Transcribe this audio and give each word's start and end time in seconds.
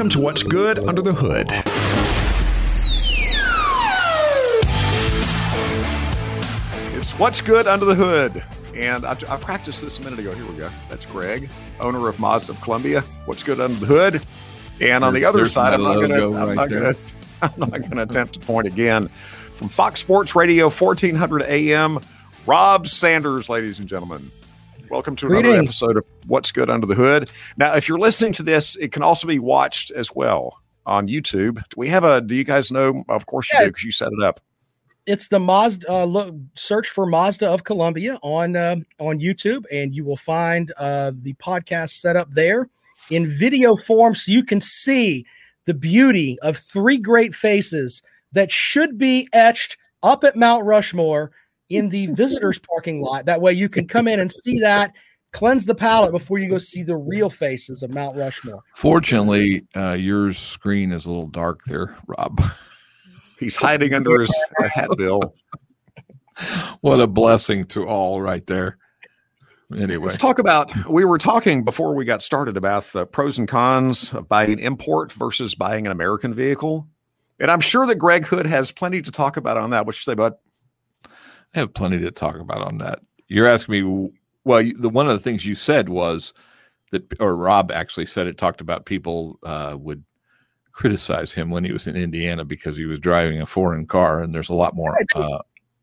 Welcome 0.00 0.10
to 0.12 0.20
What's 0.20 0.42
Good 0.42 0.78
Under 0.78 1.02
the 1.02 1.12
Hood. 1.12 1.48
It's 6.98 7.12
What's 7.18 7.42
Good 7.42 7.66
Under 7.66 7.84
the 7.84 7.94
Hood. 7.94 8.42
And 8.74 9.04
I, 9.04 9.10
I, 9.28 9.36
practiced 9.36 9.82
this 9.82 9.98
a 9.98 10.02
minute 10.02 10.18
ago. 10.20 10.32
Here 10.32 10.46
we 10.46 10.56
go. 10.56 10.70
That's 10.88 11.04
Greg, 11.04 11.50
owner 11.80 12.08
of 12.08 12.18
Mazda 12.18 12.52
of 12.52 12.60
Columbia. 12.62 13.02
What's 13.26 13.42
good 13.42 13.60
under 13.60 13.78
the 13.78 13.84
hood? 13.84 14.22
And 14.80 15.04
on 15.04 15.12
the 15.12 15.26
other 15.26 15.46
side, 15.46 15.74
I'm 15.74 15.82
not 15.82 15.96
going 15.96 16.08
to. 16.08 16.34
I'm 16.34 16.54
not 16.54 16.70
going 16.70 16.94
to. 16.94 17.00
I'm 17.42 17.52
not 17.58 17.80
going 17.82 17.96
to 17.96 18.02
attempt 18.04 18.32
to 18.32 18.40
point 18.40 18.66
again. 18.66 19.08
From 19.56 19.68
Fox 19.68 20.00
Sports 20.00 20.34
Radio, 20.34 20.70
1400 20.70 21.42
AM, 21.42 21.98
Rob 22.46 22.88
Sanders, 22.88 23.50
ladies 23.50 23.78
and 23.78 23.86
gentlemen. 23.86 24.30
Welcome 24.90 25.14
to 25.16 25.26
another 25.28 25.56
episode 25.56 25.96
of 25.96 26.04
What's 26.26 26.50
Good 26.50 26.68
Under 26.68 26.84
the 26.84 26.96
Hood. 26.96 27.30
Now, 27.56 27.74
if 27.76 27.88
you're 27.88 27.98
listening 27.98 28.32
to 28.34 28.42
this, 28.42 28.74
it 28.74 28.90
can 28.90 29.04
also 29.04 29.28
be 29.28 29.38
watched 29.38 29.92
as 29.92 30.12
well 30.12 30.60
on 30.84 31.06
YouTube. 31.06 31.54
Do 31.54 31.76
we 31.76 31.88
have 31.88 32.02
a? 32.02 32.20
Do 32.20 32.34
you 32.34 32.42
guys 32.42 32.72
know? 32.72 33.04
Of 33.08 33.26
course 33.26 33.52
you 33.52 33.58
yeah. 33.60 33.66
do, 33.66 33.70
because 33.70 33.84
you 33.84 33.92
set 33.92 34.08
it 34.12 34.22
up 34.22 34.40
it's 35.06 35.28
the 35.28 35.40
Mazda. 35.40 35.90
Uh, 35.90 36.04
look, 36.04 36.34
search 36.56 36.88
for 36.88 37.06
Mazda 37.06 37.48
of 37.48 37.64
Columbia 37.64 38.18
on 38.22 38.56
uh, 38.56 38.76
on 38.98 39.18
YouTube, 39.18 39.64
and 39.72 39.94
you 39.94 40.04
will 40.04 40.16
find 40.16 40.72
uh, 40.76 41.12
the 41.14 41.34
podcast 41.34 42.00
set 42.00 42.16
up 42.16 42.30
there 42.32 42.68
in 43.10 43.26
video 43.26 43.76
form, 43.76 44.14
so 44.14 44.32
you 44.32 44.44
can 44.44 44.60
see 44.60 45.24
the 45.66 45.74
beauty 45.74 46.38
of 46.40 46.56
three 46.56 46.96
great 46.96 47.34
faces 47.34 48.02
that 48.32 48.50
should 48.52 48.98
be 48.98 49.28
etched 49.32 49.76
up 50.02 50.24
at 50.24 50.36
Mount 50.36 50.64
Rushmore 50.64 51.32
in 51.70 51.88
the 51.88 52.06
visitors 52.08 52.58
parking 52.58 53.00
lot. 53.00 53.26
That 53.26 53.40
way, 53.40 53.52
you 53.52 53.68
can 53.68 53.88
come 53.88 54.06
in 54.08 54.20
and 54.20 54.30
see 54.30 54.58
that. 54.58 54.92
Cleanse 55.32 55.64
the 55.64 55.76
palate 55.76 56.10
before 56.10 56.40
you 56.40 56.48
go 56.48 56.58
see 56.58 56.82
the 56.82 56.96
real 56.96 57.30
faces 57.30 57.84
of 57.84 57.94
Mount 57.94 58.16
Rushmore. 58.16 58.62
Fortunately, 58.74 59.64
uh, 59.76 59.92
your 59.92 60.32
screen 60.32 60.90
is 60.90 61.06
a 61.06 61.08
little 61.08 61.28
dark 61.28 61.60
there, 61.66 61.96
Rob. 62.08 62.42
He's 63.38 63.56
hiding 63.56 63.94
under 63.94 64.20
his 64.20 64.38
hat 64.58 64.90
bill. 64.98 65.34
What 66.80 67.00
a 67.00 67.06
blessing 67.06 67.66
to 67.66 67.86
all 67.86 68.22
right 68.22 68.46
there. 68.46 68.78
Anyway, 69.76 70.06
let's 70.06 70.16
talk 70.16 70.38
about. 70.38 70.72
We 70.88 71.04
were 71.04 71.18
talking 71.18 71.64
before 71.64 71.94
we 71.94 72.06
got 72.06 72.22
started 72.22 72.56
about 72.56 72.84
the 72.92 73.04
pros 73.04 73.38
and 73.38 73.46
cons 73.46 74.14
of 74.14 74.26
buying 74.26 74.58
import 74.58 75.12
versus 75.12 75.54
buying 75.54 75.84
an 75.84 75.92
American 75.92 76.32
vehicle. 76.32 76.88
And 77.38 77.50
I'm 77.50 77.60
sure 77.60 77.86
that 77.86 77.96
Greg 77.96 78.24
Hood 78.24 78.46
has 78.46 78.72
plenty 78.72 79.02
to 79.02 79.10
talk 79.10 79.36
about 79.36 79.58
on 79.58 79.68
that. 79.70 79.84
What 79.84 79.96
you 79.96 80.00
say, 80.00 80.14
bud? 80.14 80.34
I 81.54 81.60
have 81.60 81.74
plenty 81.74 81.98
to 81.98 82.10
talk 82.10 82.36
about 82.36 82.62
on 82.62 82.78
that. 82.78 83.00
You're 83.28 83.46
asking 83.46 83.72
me. 83.72 84.10
Well, 84.44 84.62
the 84.76 84.88
one 84.88 85.08
of 85.08 85.12
the 85.12 85.22
things 85.22 85.44
you 85.44 85.54
said 85.54 85.88
was 85.88 86.32
that, 86.90 87.04
or 87.20 87.36
Rob 87.36 87.70
actually 87.70 88.06
said 88.06 88.26
it. 88.26 88.38
Talked 88.38 88.60
about 88.60 88.86
people 88.86 89.38
uh, 89.42 89.76
would 89.78 90.04
criticize 90.72 91.32
him 91.32 91.50
when 91.50 91.64
he 91.64 91.72
was 91.72 91.86
in 91.86 91.96
Indiana 91.96 92.44
because 92.44 92.76
he 92.76 92.86
was 92.86 92.98
driving 92.98 93.40
a 93.40 93.46
foreign 93.46 93.86
car, 93.86 94.22
and 94.22 94.34
there's 94.34 94.48
a 94.48 94.54
lot 94.54 94.74
more 94.74 94.96
uh, 95.14 95.38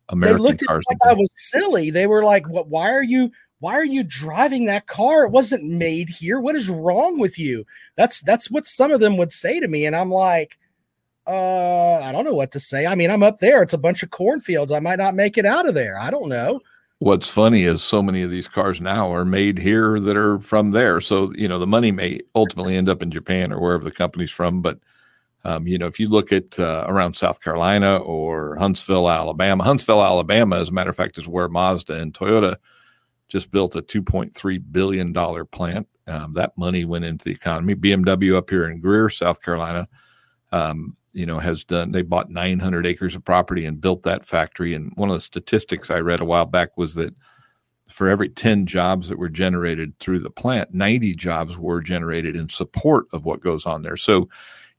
American 0.09 0.41
they 0.41 0.49
looked 0.49 0.65
cars. 0.65 0.85
At 0.89 0.97
like 1.01 1.11
I 1.11 1.13
was 1.13 1.29
silly. 1.33 1.89
They 1.91 2.07
were 2.07 2.23
like, 2.23 2.47
"What? 2.49 2.67
Why 2.69 2.91
are 2.91 3.03
you? 3.03 3.31
Why 3.59 3.73
are 3.73 3.85
you 3.85 4.03
driving 4.03 4.65
that 4.65 4.87
car? 4.87 5.25
It 5.25 5.31
wasn't 5.31 5.65
made 5.65 6.09
here. 6.09 6.39
What 6.39 6.55
is 6.55 6.69
wrong 6.69 7.19
with 7.19 7.37
you?" 7.37 7.65
That's 7.95 8.21
that's 8.21 8.49
what 8.49 8.65
some 8.65 8.91
of 8.91 8.99
them 8.99 9.17
would 9.17 9.31
say 9.31 9.59
to 9.59 9.67
me, 9.67 9.85
and 9.85 9.95
I'm 9.95 10.11
like, 10.11 10.57
"Uh, 11.27 11.99
I 11.99 12.11
don't 12.11 12.25
know 12.25 12.33
what 12.33 12.51
to 12.53 12.59
say. 12.59 12.85
I 12.85 12.95
mean, 12.95 13.11
I'm 13.11 13.23
up 13.23 13.39
there. 13.39 13.61
It's 13.61 13.73
a 13.73 13.77
bunch 13.77 14.03
of 14.03 14.11
cornfields. 14.11 14.71
I 14.71 14.79
might 14.79 14.99
not 14.99 15.15
make 15.15 15.37
it 15.37 15.45
out 15.45 15.67
of 15.67 15.73
there. 15.73 15.99
I 15.99 16.09
don't 16.09 16.29
know." 16.29 16.61
What's 16.99 17.29
funny 17.29 17.63
is 17.65 17.83
so 17.83 18.01
many 18.01 18.23
of 18.23 18.31
these 18.31 18.47
cars 18.47 18.81
now 18.81 19.13
are 19.13 19.23
made 19.23 19.59
here 19.59 19.99
that 19.99 20.17
are 20.17 20.39
from 20.39 20.71
there. 20.71 20.99
So, 20.99 21.31
you 21.35 21.47
know, 21.47 21.59
the 21.59 21.67
money 21.67 21.91
may 21.91 22.21
ultimately 22.33 22.75
end 22.75 22.89
up 22.89 23.03
in 23.03 23.11
Japan 23.11 23.53
or 23.53 23.59
wherever 23.59 23.83
the 23.83 23.91
company's 23.91 24.31
from. 24.31 24.63
But, 24.63 24.79
um, 25.45 25.67
you 25.67 25.77
know, 25.77 25.85
if 25.85 25.99
you 25.99 26.09
look 26.09 26.31
at 26.31 26.57
uh, 26.57 26.85
around 26.87 27.15
South 27.15 27.39
Carolina 27.39 27.97
or 27.97 28.55
Huntsville, 28.55 29.11
Alabama, 29.11 29.63
Huntsville, 29.63 30.03
Alabama, 30.03 30.59
as 30.59 30.69
a 30.69 30.73
matter 30.73 30.89
of 30.89 30.95
fact, 30.95 31.19
is 31.19 31.27
where 31.27 31.47
Mazda 31.47 31.93
and 31.93 32.15
Toyota 32.15 32.55
just 33.27 33.51
built 33.51 33.75
a 33.75 33.83
$2.3 33.83 34.63
billion 34.71 35.13
plant. 35.51 35.87
Um, 36.07 36.33
that 36.33 36.57
money 36.57 36.83
went 36.83 37.05
into 37.05 37.25
the 37.25 37.31
economy. 37.31 37.75
BMW 37.75 38.35
up 38.35 38.49
here 38.49 38.67
in 38.67 38.79
Greer, 38.79 39.09
South 39.09 39.39
Carolina, 39.43 39.87
um, 40.51 40.96
you 41.17 41.25
know, 41.25 41.39
has 41.39 41.63
done, 41.63 41.91
they 41.91 42.03
bought 42.03 42.29
900 42.29 42.85
acres 42.85 43.15
of 43.15 43.25
property 43.25 43.65
and 43.65 43.81
built 43.81 44.03
that 44.03 44.23
factory. 44.23 44.75
And 44.75 44.91
one 44.95 45.09
of 45.09 45.15
the 45.15 45.21
statistics 45.21 45.89
I 45.89 45.97
read 45.97 46.19
a 46.19 46.25
while 46.25 46.45
back 46.45 46.77
was 46.77 46.93
that 46.93 47.15
for 47.89 48.07
every 48.07 48.29
10 48.29 48.67
jobs 48.67 49.09
that 49.09 49.17
were 49.17 49.27
generated 49.27 49.97
through 49.99 50.19
the 50.19 50.29
plant, 50.29 50.75
90 50.75 51.15
jobs 51.15 51.57
were 51.57 51.81
generated 51.81 52.35
in 52.35 52.49
support 52.49 53.07
of 53.13 53.25
what 53.25 53.41
goes 53.41 53.65
on 53.65 53.81
there. 53.81 53.97
So, 53.97 54.29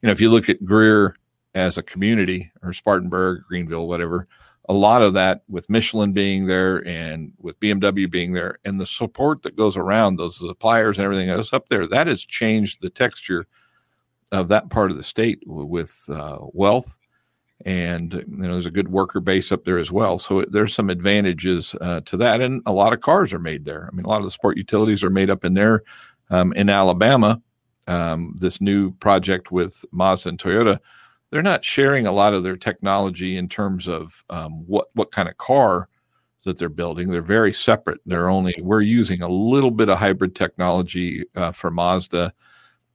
you 0.00 0.06
know, 0.06 0.12
if 0.12 0.20
you 0.20 0.30
look 0.30 0.48
at 0.48 0.64
Greer 0.64 1.16
as 1.56 1.76
a 1.76 1.82
community 1.82 2.52
or 2.62 2.72
Spartanburg, 2.72 3.42
Greenville, 3.48 3.88
whatever, 3.88 4.28
a 4.68 4.74
lot 4.74 5.02
of 5.02 5.14
that 5.14 5.42
with 5.48 5.68
Michelin 5.68 6.12
being 6.12 6.46
there 6.46 6.86
and 6.86 7.32
with 7.40 7.58
BMW 7.58 8.08
being 8.08 8.32
there 8.32 8.58
and 8.64 8.80
the 8.80 8.86
support 8.86 9.42
that 9.42 9.56
goes 9.56 9.76
around 9.76 10.16
those 10.16 10.36
suppliers 10.36 10.98
and 10.98 11.04
everything 11.04 11.30
else 11.30 11.52
up 11.52 11.66
there, 11.66 11.88
that 11.88 12.06
has 12.06 12.22
changed 12.24 12.80
the 12.80 12.90
texture 12.90 13.48
of 14.32 14.48
that 14.48 14.70
part 14.70 14.90
of 14.90 14.96
the 14.96 15.02
state 15.02 15.40
with 15.46 16.04
uh, 16.08 16.38
wealth. 16.52 16.96
And 17.64 18.12
you 18.12 18.24
know 18.28 18.52
there's 18.52 18.66
a 18.66 18.70
good 18.70 18.88
worker 18.88 19.20
base 19.20 19.50
up 19.50 19.64
there 19.64 19.78
as 19.78 19.90
well. 19.90 20.16
So 20.16 20.44
there's 20.48 20.74
some 20.74 20.90
advantages 20.90 21.74
uh, 21.80 22.00
to 22.02 22.16
that. 22.18 22.40
And 22.40 22.62
a 22.66 22.72
lot 22.72 22.92
of 22.92 23.00
cars 23.00 23.32
are 23.32 23.40
made 23.40 23.64
there. 23.64 23.88
I 23.90 23.94
mean 23.94 24.04
a 24.04 24.08
lot 24.08 24.20
of 24.20 24.24
the 24.24 24.30
sport 24.30 24.56
utilities 24.56 25.02
are 25.02 25.10
made 25.10 25.28
up 25.28 25.44
in 25.44 25.54
there 25.54 25.82
um, 26.30 26.52
in 26.52 26.68
alabama. 26.68 27.42
Um, 27.88 28.34
this 28.38 28.60
new 28.60 28.92
project 28.92 29.50
with 29.50 29.84
mazda 29.92 30.28
and 30.28 30.38
toyota 30.38 30.78
they're 31.30 31.42
not 31.42 31.64
sharing 31.64 32.06
a 32.06 32.12
lot 32.12 32.34
of 32.34 32.42
their 32.42 32.56
technology 32.56 33.36
in 33.36 33.48
terms 33.48 33.88
of 33.88 34.24
um, 34.30 34.64
what 34.66 34.88
what 34.94 35.12
kind 35.12 35.28
of 35.28 35.36
car 35.38 35.88
that 36.44 36.58
they're 36.58 36.68
building. 36.68 37.10
They're 37.10 37.20
very 37.20 37.52
separate. 37.52 38.00
They're 38.06 38.30
only 38.30 38.54
we're 38.62 38.80
using 38.80 39.22
a 39.22 39.28
little 39.28 39.70
bit 39.70 39.88
of 39.88 39.98
hybrid 39.98 40.34
technology 40.34 41.24
uh, 41.34 41.52
for 41.52 41.70
mazda 41.70 42.32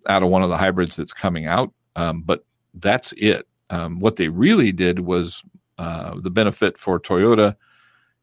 out 0.07 0.23
of 0.23 0.29
one 0.29 0.43
of 0.43 0.49
the 0.49 0.57
hybrids 0.57 0.95
that's 0.95 1.13
coming 1.13 1.45
out. 1.45 1.73
Um, 1.95 2.21
but 2.21 2.45
that's 2.73 3.13
it. 3.13 3.47
Um, 3.69 3.99
what 3.99 4.15
they 4.15 4.29
really 4.29 4.71
did 4.71 4.99
was 4.99 5.43
uh, 5.77 6.15
the 6.21 6.29
benefit 6.29 6.77
for 6.77 6.99
Toyota 6.99 7.55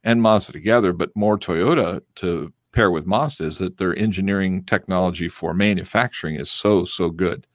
and 0.04 0.22
Mazda 0.22 0.52
together, 0.52 0.92
but 0.92 1.14
more 1.14 1.38
Toyota 1.38 2.00
to 2.16 2.52
pair 2.72 2.91
with 2.91 3.06
Mazda 3.06 3.44
is 3.44 3.58
that 3.58 3.78
their 3.78 3.96
engineering 3.96 4.64
technology 4.64 5.28
for 5.28 5.52
manufacturing 5.52 6.36
is 6.36 6.50
so 6.50 6.84
so 6.84 7.10
good. 7.10 7.46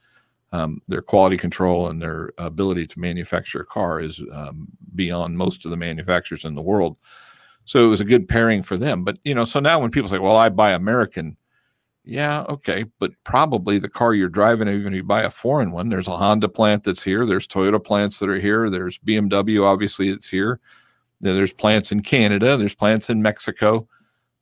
Um, 0.52 0.82
their 0.88 1.02
quality 1.02 1.38
control 1.38 1.88
and 1.88 2.02
their 2.02 2.32
ability 2.38 2.88
to 2.88 3.00
manufacture 3.00 3.60
a 3.60 3.66
car 3.66 4.00
is 4.00 4.22
um, 4.32 4.68
beyond 4.94 5.38
most 5.38 5.66
of 5.66 5.72
the 5.72 5.78
manufacturers 5.78 6.46
in 6.46 6.56
the 6.56 6.62
world. 6.62 6.98
So 7.66 7.84
it 7.84 7.90
was 7.90 8.00
a 8.00 8.06
good 8.06 8.30
pairing 8.30 8.64
for 8.64 8.78
them. 8.78 9.04
But 9.04 9.18
you 9.24 9.34
know, 9.34 9.44
so 9.44 9.60
now 9.60 9.80
when 9.80 9.92
people 9.92 10.10
say, 10.10 10.20
"Well, 10.20 10.38
I 10.38 10.50
buy 10.50 10.72
American," 10.72 11.38
Yeah, 12.08 12.44
okay, 12.48 12.86
but 13.00 13.14
probably 13.24 13.80
the 13.80 13.90
car 13.90 14.14
you're 14.14 14.30
driving, 14.30 14.68
even 14.68 14.94
if 14.94 14.98
you 14.98 15.04
buy 15.04 15.24
a 15.24 15.32
foreign 15.32 15.72
one, 15.72 15.90
there's 15.90 16.08
a 16.08 16.16
Honda 16.18 16.48
plant 16.48 16.84
that's 16.84 17.02
here. 17.02 17.26
There's 17.26 17.48
Toyota 17.48 17.84
plants 17.84 18.20
that 18.20 18.30
are 18.30 18.40
here. 18.40 18.70
There's 18.70 19.00
BMW, 19.00 19.66
obviously, 19.66 20.10
it's 20.10 20.30
here. 20.30 20.60
There's 21.20 21.52
plants 21.54 21.92
in 21.92 22.02
Canada. 22.02 22.58
There's 22.58 22.76
plants 22.76 23.10
in 23.10 23.24
Mexico. 23.24 23.88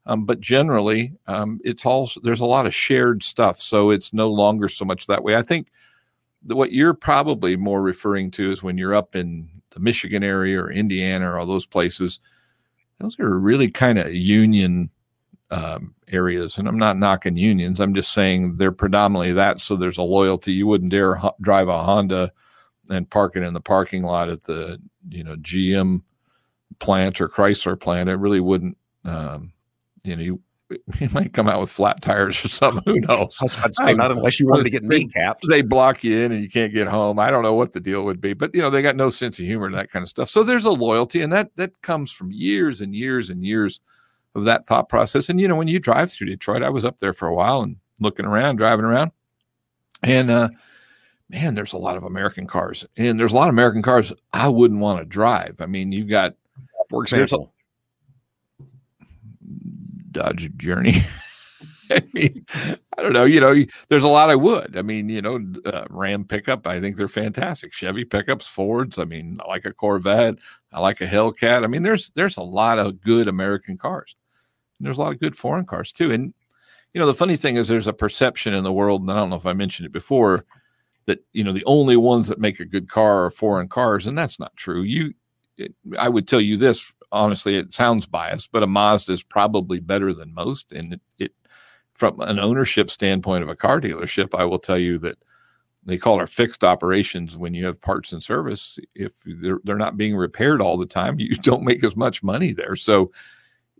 Um, 0.05 0.25
but 0.25 0.41
generally, 0.41 1.13
um, 1.27 1.61
it's 1.63 1.85
all 1.85 2.09
there's 2.23 2.41
a 2.41 2.45
lot 2.45 2.65
of 2.65 2.75
shared 2.75 3.23
stuff, 3.23 3.61
so 3.61 3.89
it's 3.91 4.11
no 4.11 4.29
longer 4.29 4.67
so 4.67 4.83
much 4.83 5.07
that 5.07 5.23
way. 5.23 5.37
I 5.37 5.41
think 5.41 5.69
the, 6.43 6.57
what 6.57 6.73
you're 6.73 6.93
probably 6.93 7.55
more 7.55 7.81
referring 7.81 8.31
to 8.31 8.51
is 8.51 8.61
when 8.61 8.77
you're 8.77 8.95
up 8.95 9.15
in 9.15 9.49
the 9.71 9.79
Michigan 9.79 10.23
area 10.23 10.61
or 10.61 10.69
Indiana 10.69 11.31
or 11.31 11.39
all 11.39 11.45
those 11.45 11.65
places. 11.65 12.19
Those 12.99 13.19
are 13.19 13.39
really 13.39 13.71
kind 13.71 13.97
of 13.97 14.13
union 14.13 14.89
um, 15.53 15.93
areas. 16.07 16.57
And 16.57 16.67
I'm 16.67 16.79
not 16.79 16.97
knocking 16.97 17.37
unions. 17.37 17.79
I'm 17.79 17.93
just 17.93 18.11
saying 18.11 18.57
they're 18.57 18.71
predominantly 18.71 19.33
that. 19.33 19.61
So 19.61 19.75
there's 19.75 19.99
a 19.99 20.03
loyalty. 20.03 20.51
You 20.51 20.65
wouldn't 20.65 20.91
dare 20.91 21.15
ho- 21.15 21.35
drive 21.41 21.67
a 21.67 21.83
Honda 21.83 22.31
and 22.89 23.09
park 23.09 23.35
it 23.35 23.43
in 23.43 23.53
the 23.53 23.61
parking 23.61 24.03
lot 24.03 24.29
at 24.29 24.43
the 24.43 24.81
you 25.09 25.23
know 25.23 25.35
GM 25.35 26.01
plant 26.79 27.21
or 27.21 27.29
Chrysler 27.29 27.79
plant. 27.79 28.09
It 28.09 28.15
really 28.15 28.39
wouldn't. 28.39 28.77
Um, 29.05 29.53
you 30.03 30.15
know, 30.15 30.23
you, 30.23 30.41
you 30.99 31.09
might 31.11 31.33
come 31.33 31.47
out 31.47 31.61
with 31.61 31.69
flat 31.69 32.01
tires 32.01 32.43
or 32.43 32.47
something. 32.47 32.81
Who 32.85 32.99
knows? 33.01 33.37
I 33.39 33.43
was 33.43 33.55
about 33.55 33.73
to 33.73 33.83
say, 33.85 33.93
not 33.93 34.11
unless 34.11 34.39
you 34.39 34.47
wanted 34.47 34.63
to 34.63 34.71
get 34.71 34.83
kneecapped. 34.83 35.41
They 35.49 35.61
block 35.61 36.03
you 36.03 36.17
in 36.17 36.31
and 36.31 36.41
you 36.41 36.49
can't 36.49 36.73
get 36.73 36.87
home. 36.87 37.19
I 37.19 37.29
don't 37.29 37.43
know 37.43 37.53
what 37.53 37.73
the 37.73 37.79
deal 37.79 38.03
would 38.05 38.19
be, 38.19 38.33
but 38.33 38.55
you 38.55 38.61
know, 38.61 38.71
they 38.71 38.81
got 38.81 38.95
no 38.95 39.11
sense 39.11 39.37
of 39.37 39.45
humor 39.45 39.67
and 39.67 39.75
that 39.75 39.91
kind 39.91 40.01
of 40.01 40.09
stuff. 40.09 40.31
So 40.31 40.41
there's 40.41 40.65
a 40.65 40.71
loyalty, 40.71 41.21
and 41.21 41.31
that 41.31 41.51
that 41.57 41.79
comes 41.83 42.11
from 42.11 42.31
years 42.31 42.81
and 42.81 42.95
years 42.95 43.29
and 43.29 43.45
years 43.45 43.79
of 44.35 44.45
that 44.45 44.65
thought 44.65 44.89
process. 44.89 45.29
And 45.29 45.39
you 45.39 45.47
know, 45.47 45.55
when 45.55 45.67
you 45.67 45.79
drive 45.79 46.11
through 46.11 46.27
Detroit, 46.27 46.63
I 46.63 46.69
was 46.69 46.85
up 46.85 46.99
there 46.99 47.13
for 47.13 47.27
a 47.27 47.35
while 47.35 47.61
and 47.61 47.77
looking 47.99 48.25
around, 48.25 48.57
driving 48.57 48.85
around, 48.85 49.11
and 50.01 50.31
uh, 50.31 50.49
man, 51.29 51.55
there's 51.55 51.73
a 51.73 51.77
lot 51.77 51.97
of 51.97 52.03
American 52.03 52.47
cars, 52.47 52.85
and 52.97 53.19
there's 53.19 53.31
a 53.31 53.35
lot 53.35 53.47
of 53.47 53.53
American 53.53 53.81
cars 53.81 54.13
I 54.31 54.47
wouldn't 54.47 54.79
want 54.79 54.99
to 54.99 55.05
drive. 55.05 55.57
I 55.59 55.65
mean, 55.65 55.91
you 55.91 56.05
got, 56.05 56.35
for 56.89 57.03
example, 57.03 57.53
Dodge 60.11 60.55
Journey. 60.57 61.03
I 61.91 62.03
mean, 62.13 62.45
I 62.97 63.01
don't 63.01 63.13
know. 63.13 63.25
You 63.25 63.39
know, 63.39 63.55
there's 63.89 64.03
a 64.03 64.07
lot 64.07 64.29
I 64.29 64.35
would. 64.35 64.77
I 64.77 64.81
mean, 64.81 65.09
you 65.09 65.21
know, 65.21 65.39
uh, 65.65 65.85
Ram 65.89 66.23
pickup. 66.23 66.65
I 66.65 66.79
think 66.79 66.95
they're 66.95 67.07
fantastic. 67.07 67.73
Chevy 67.73 68.05
pickups, 68.05 68.47
Fords. 68.47 68.97
I 68.97 69.05
mean, 69.05 69.39
I 69.43 69.47
like 69.47 69.65
a 69.65 69.73
Corvette. 69.73 70.35
I 70.71 70.79
like 70.79 71.01
a 71.01 71.07
Hellcat. 71.07 71.63
I 71.63 71.67
mean, 71.67 71.83
there's 71.83 72.11
there's 72.11 72.37
a 72.37 72.41
lot 72.41 72.79
of 72.79 73.01
good 73.01 73.27
American 73.27 73.77
cars. 73.77 74.15
And 74.83 74.87
there's 74.87 74.97
a 74.97 75.01
lot 75.01 75.13
of 75.13 75.19
good 75.19 75.37
foreign 75.37 75.65
cars 75.65 75.93
too. 75.93 76.11
And 76.11 76.33
you 76.93 76.99
know, 76.99 77.07
the 77.07 77.13
funny 77.13 77.37
thing 77.37 77.55
is, 77.55 77.67
there's 77.67 77.87
a 77.87 77.93
perception 77.93 78.53
in 78.53 78.63
the 78.63 78.73
world, 78.73 79.01
and 79.01 79.11
I 79.11 79.15
don't 79.15 79.29
know 79.29 79.37
if 79.37 79.45
I 79.45 79.53
mentioned 79.53 79.87
it 79.87 79.93
before, 79.93 80.45
that 81.05 81.19
you 81.31 81.43
know 81.43 81.53
the 81.53 81.65
only 81.65 81.97
ones 81.97 82.27
that 82.27 82.39
make 82.39 82.59
a 82.59 82.65
good 82.65 82.89
car 82.89 83.25
are 83.25 83.31
foreign 83.31 83.67
cars, 83.67 84.05
and 84.05 84.17
that's 84.17 84.39
not 84.39 84.55
true. 84.57 84.83
You, 84.83 85.13
it, 85.57 85.73
I 85.97 86.09
would 86.09 86.27
tell 86.27 86.41
you 86.41 86.57
this 86.57 86.93
honestly. 87.11 87.55
It 87.55 87.73
sounds 87.73 88.05
biased, 88.05 88.51
but 88.51 88.63
a 88.63 88.67
Mazda 88.67 89.13
is 89.13 89.23
probably 89.23 89.79
better 89.79 90.13
than 90.13 90.33
most, 90.33 90.71
and 90.73 90.93
it, 90.93 91.01
it 91.17 91.31
from 91.93 92.19
an 92.19 92.39
ownership 92.39 92.89
standpoint 92.89 93.43
of 93.43 93.49
a 93.49 93.55
car 93.55 93.79
dealership, 93.79 94.37
I 94.37 94.45
will 94.45 94.59
tell 94.59 94.77
you 94.77 94.97
that 94.99 95.17
they 95.85 95.97
call 95.97 96.21
it 96.21 96.29
fixed 96.29 96.63
operations 96.63 97.37
when 97.37 97.53
you 97.53 97.65
have 97.65 97.81
parts 97.81 98.13
and 98.13 98.23
service. 98.23 98.79
If 98.95 99.13
they're, 99.25 99.59
they're 99.63 99.75
not 99.75 99.97
being 99.97 100.15
repaired 100.15 100.61
all 100.61 100.77
the 100.77 100.85
time, 100.85 101.15
you 101.19 101.35
don't 101.35 101.63
make 101.63 101.83
as 101.83 101.95
much 101.95 102.23
money 102.23 102.51
there. 102.51 102.75
So, 102.75 103.11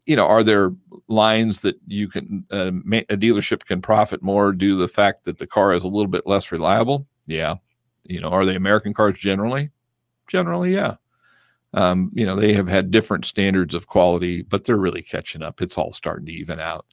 you 0.06 0.16
know, 0.16 0.28
are 0.28 0.44
there 0.44 0.72
lines 1.08 1.62
that 1.62 1.76
you 1.88 2.08
can, 2.08 2.46
uh, 2.52 2.68
a 2.68 3.18
dealership 3.18 3.66
can 3.66 3.82
profit 3.82 4.22
more 4.22 4.52
due 4.52 4.72
to 4.72 4.76
the 4.78 4.88
fact 4.88 5.26
that 5.26 5.38
the 5.38 5.48
car 5.48 5.74
is 5.74 5.84
a 5.84 5.88
little 5.88 6.08
bit 6.08 6.28
less 6.28 6.52
reliable? 6.52 7.08
Yeah. 7.26 7.56
You 8.04 8.20
know, 8.20 8.30
are 8.30 8.46
they 8.46 8.56
American 8.56 8.94
cars 8.94 9.18
generally? 9.18 9.72
Generally, 10.28 10.74
yeah. 10.74 10.96
Um, 11.74 12.12
you 12.14 12.26
know, 12.26 12.36
they 12.36 12.54
have 12.54 12.68
had 12.68 12.92
different 12.92 13.26
standards 13.26 13.74
of 13.74 13.88
quality, 13.88 14.44
but 14.44 14.66
they're 14.66 14.78
really 14.78 15.02
catching 15.02 15.42
up. 15.42 15.62
It's 15.62 15.78
all 15.78 15.92
starting 15.92 16.26
to 16.28 16.34
even 16.34 16.60
out. 16.60 16.86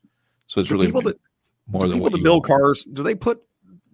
So 0.46 0.60
it's 0.60 0.70
really 0.70 0.86
people 0.86 1.02
that, 1.02 1.20
more 1.66 1.86
than 1.86 1.98
people 1.98 2.10
that 2.10 2.22
build 2.22 2.48
want. 2.48 2.60
cars. 2.60 2.84
Do 2.92 3.02
they 3.02 3.14
put 3.14 3.42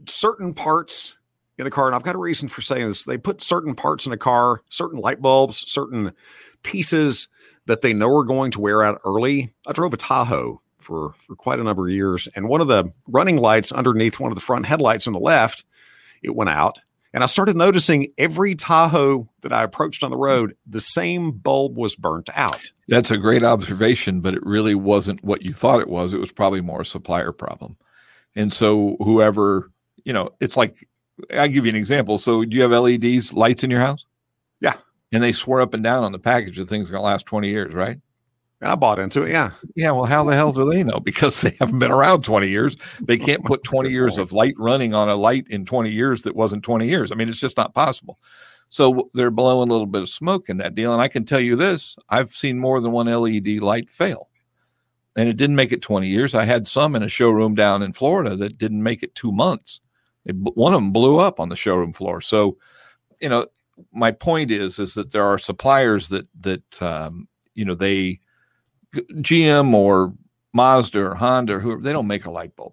certain 0.06 0.54
parts 0.54 1.16
in 1.58 1.64
the 1.64 1.70
car? 1.70 1.86
And 1.86 1.94
I've 1.94 2.02
got 2.02 2.14
a 2.14 2.18
reason 2.18 2.48
for 2.48 2.62
saying 2.62 2.86
this. 2.86 3.04
They 3.04 3.18
put 3.18 3.42
certain 3.42 3.74
parts 3.74 4.06
in 4.06 4.12
a 4.12 4.16
car, 4.16 4.62
certain 4.68 5.00
light 5.00 5.20
bulbs, 5.20 5.64
certain 5.70 6.12
pieces 6.62 7.28
that 7.66 7.82
they 7.82 7.92
know 7.92 8.14
are 8.16 8.24
going 8.24 8.50
to 8.52 8.60
wear 8.60 8.82
out 8.82 9.00
early. 9.04 9.52
I 9.66 9.72
drove 9.72 9.94
a 9.94 9.96
Tahoe 9.96 10.62
for 10.78 11.14
for 11.26 11.36
quite 11.36 11.60
a 11.60 11.64
number 11.64 11.88
of 11.88 11.94
years, 11.94 12.28
and 12.34 12.48
one 12.48 12.60
of 12.60 12.68
the 12.68 12.92
running 13.06 13.36
lights 13.38 13.72
underneath 13.72 14.20
one 14.20 14.32
of 14.32 14.36
the 14.36 14.44
front 14.44 14.66
headlights 14.66 15.06
on 15.06 15.12
the 15.12 15.20
left, 15.20 15.64
it 16.22 16.34
went 16.34 16.50
out. 16.50 16.80
And 17.12 17.22
I 17.22 17.26
started 17.28 17.56
noticing 17.56 18.12
every 18.18 18.54
Tahoe 18.54 19.28
that 19.40 19.52
I 19.52 19.62
approached 19.62 20.04
on 20.04 20.10
the 20.10 20.18
road, 20.18 20.54
the 20.66 20.82
same 20.82 21.30
bulb 21.30 21.78
was 21.78 21.96
burnt 21.96 22.28
out. 22.34 22.72
That's 22.88 23.10
a 23.10 23.16
great 23.16 23.42
observation, 23.42 24.20
but 24.20 24.34
it 24.34 24.44
really 24.44 24.74
wasn't 24.74 25.24
what 25.24 25.42
you 25.42 25.54
thought 25.54 25.80
it 25.80 25.88
was. 25.88 26.12
It 26.12 26.20
was 26.20 26.30
probably 26.30 26.60
more 26.60 26.82
a 26.82 26.86
supplier 26.86 27.32
problem. 27.32 27.78
And 28.34 28.52
so, 28.52 28.96
whoever, 28.98 29.70
you 30.04 30.12
know, 30.12 30.28
it's 30.40 30.56
like, 30.58 30.86
I'll 31.32 31.48
give 31.48 31.64
you 31.64 31.70
an 31.70 31.76
example. 31.76 32.18
So, 32.18 32.44
do 32.44 32.54
you 32.54 32.62
have 32.62 32.70
LEDs 32.70 33.32
lights 33.32 33.64
in 33.64 33.70
your 33.70 33.80
house? 33.80 34.04
And 35.12 35.22
they 35.22 35.32
swore 35.32 35.60
up 35.60 35.74
and 35.74 35.84
down 35.84 36.04
on 36.04 36.12
the 36.12 36.18
package 36.18 36.56
that 36.56 36.68
things 36.68 36.90
going 36.90 37.00
to 37.00 37.04
last 37.04 37.26
20 37.26 37.48
years, 37.48 37.72
right? 37.72 37.98
I 38.62 38.74
bought 38.74 38.98
into 38.98 39.22
it. 39.22 39.30
Yeah. 39.30 39.50
Yeah. 39.74 39.90
Well, 39.90 40.04
how 40.04 40.24
the 40.24 40.34
hell 40.34 40.52
do 40.52 40.68
they 40.68 40.82
know? 40.82 41.00
Because 41.04 41.40
they 41.40 41.56
haven't 41.60 41.78
been 41.78 41.90
around 41.90 42.24
20 42.24 42.48
years. 42.48 42.76
They 43.00 43.18
can't 43.18 43.44
put 43.44 43.62
20 43.64 43.90
years 43.90 44.18
of 44.18 44.32
light 44.32 44.54
running 44.56 44.94
on 44.94 45.08
a 45.08 45.14
light 45.14 45.46
in 45.48 45.64
20 45.64 45.90
years 45.90 46.22
that 46.22 46.34
wasn't 46.34 46.62
20 46.64 46.88
years. 46.88 47.12
I 47.12 47.14
mean, 47.14 47.28
it's 47.28 47.40
just 47.40 47.56
not 47.56 47.74
possible. 47.74 48.18
So 48.68 49.08
they're 49.14 49.30
blowing 49.30 49.68
a 49.68 49.72
little 49.72 49.86
bit 49.86 50.02
of 50.02 50.08
smoke 50.08 50.48
in 50.48 50.56
that 50.56 50.74
deal. 50.74 50.92
And 50.92 51.02
I 51.02 51.08
can 51.08 51.24
tell 51.24 51.40
you 51.40 51.54
this 51.54 51.96
I've 52.08 52.30
seen 52.30 52.58
more 52.58 52.80
than 52.80 52.92
one 52.92 53.06
LED 53.06 53.58
light 53.60 53.90
fail. 53.90 54.28
And 55.16 55.28
it 55.28 55.36
didn't 55.36 55.56
make 55.56 55.72
it 55.72 55.80
20 55.80 56.08
years. 56.08 56.34
I 56.34 56.44
had 56.44 56.68
some 56.68 56.94
in 56.94 57.02
a 57.02 57.08
showroom 57.08 57.54
down 57.54 57.82
in 57.82 57.92
Florida 57.92 58.36
that 58.36 58.58
didn't 58.58 58.82
make 58.82 59.02
it 59.02 59.14
two 59.14 59.32
months. 59.32 59.80
It, 60.24 60.36
one 60.36 60.74
of 60.74 60.78
them 60.78 60.92
blew 60.92 61.18
up 61.18 61.40
on 61.40 61.48
the 61.48 61.56
showroom 61.56 61.92
floor. 61.92 62.20
So, 62.20 62.58
you 63.20 63.28
know, 63.28 63.46
my 63.92 64.10
point 64.10 64.50
is, 64.50 64.78
is 64.78 64.94
that 64.94 65.12
there 65.12 65.24
are 65.24 65.38
suppliers 65.38 66.08
that, 66.08 66.26
that, 66.40 66.82
um, 66.82 67.28
you 67.54 67.64
know, 67.64 67.74
they, 67.74 68.20
GM 68.94 69.74
or 69.74 70.14
Mazda 70.52 71.00
or 71.00 71.14
Honda 71.14 71.54
or 71.54 71.60
whoever, 71.60 71.80
they 71.80 71.92
don't 71.92 72.06
make 72.06 72.24
a 72.24 72.30
light 72.30 72.56
bulb. 72.56 72.72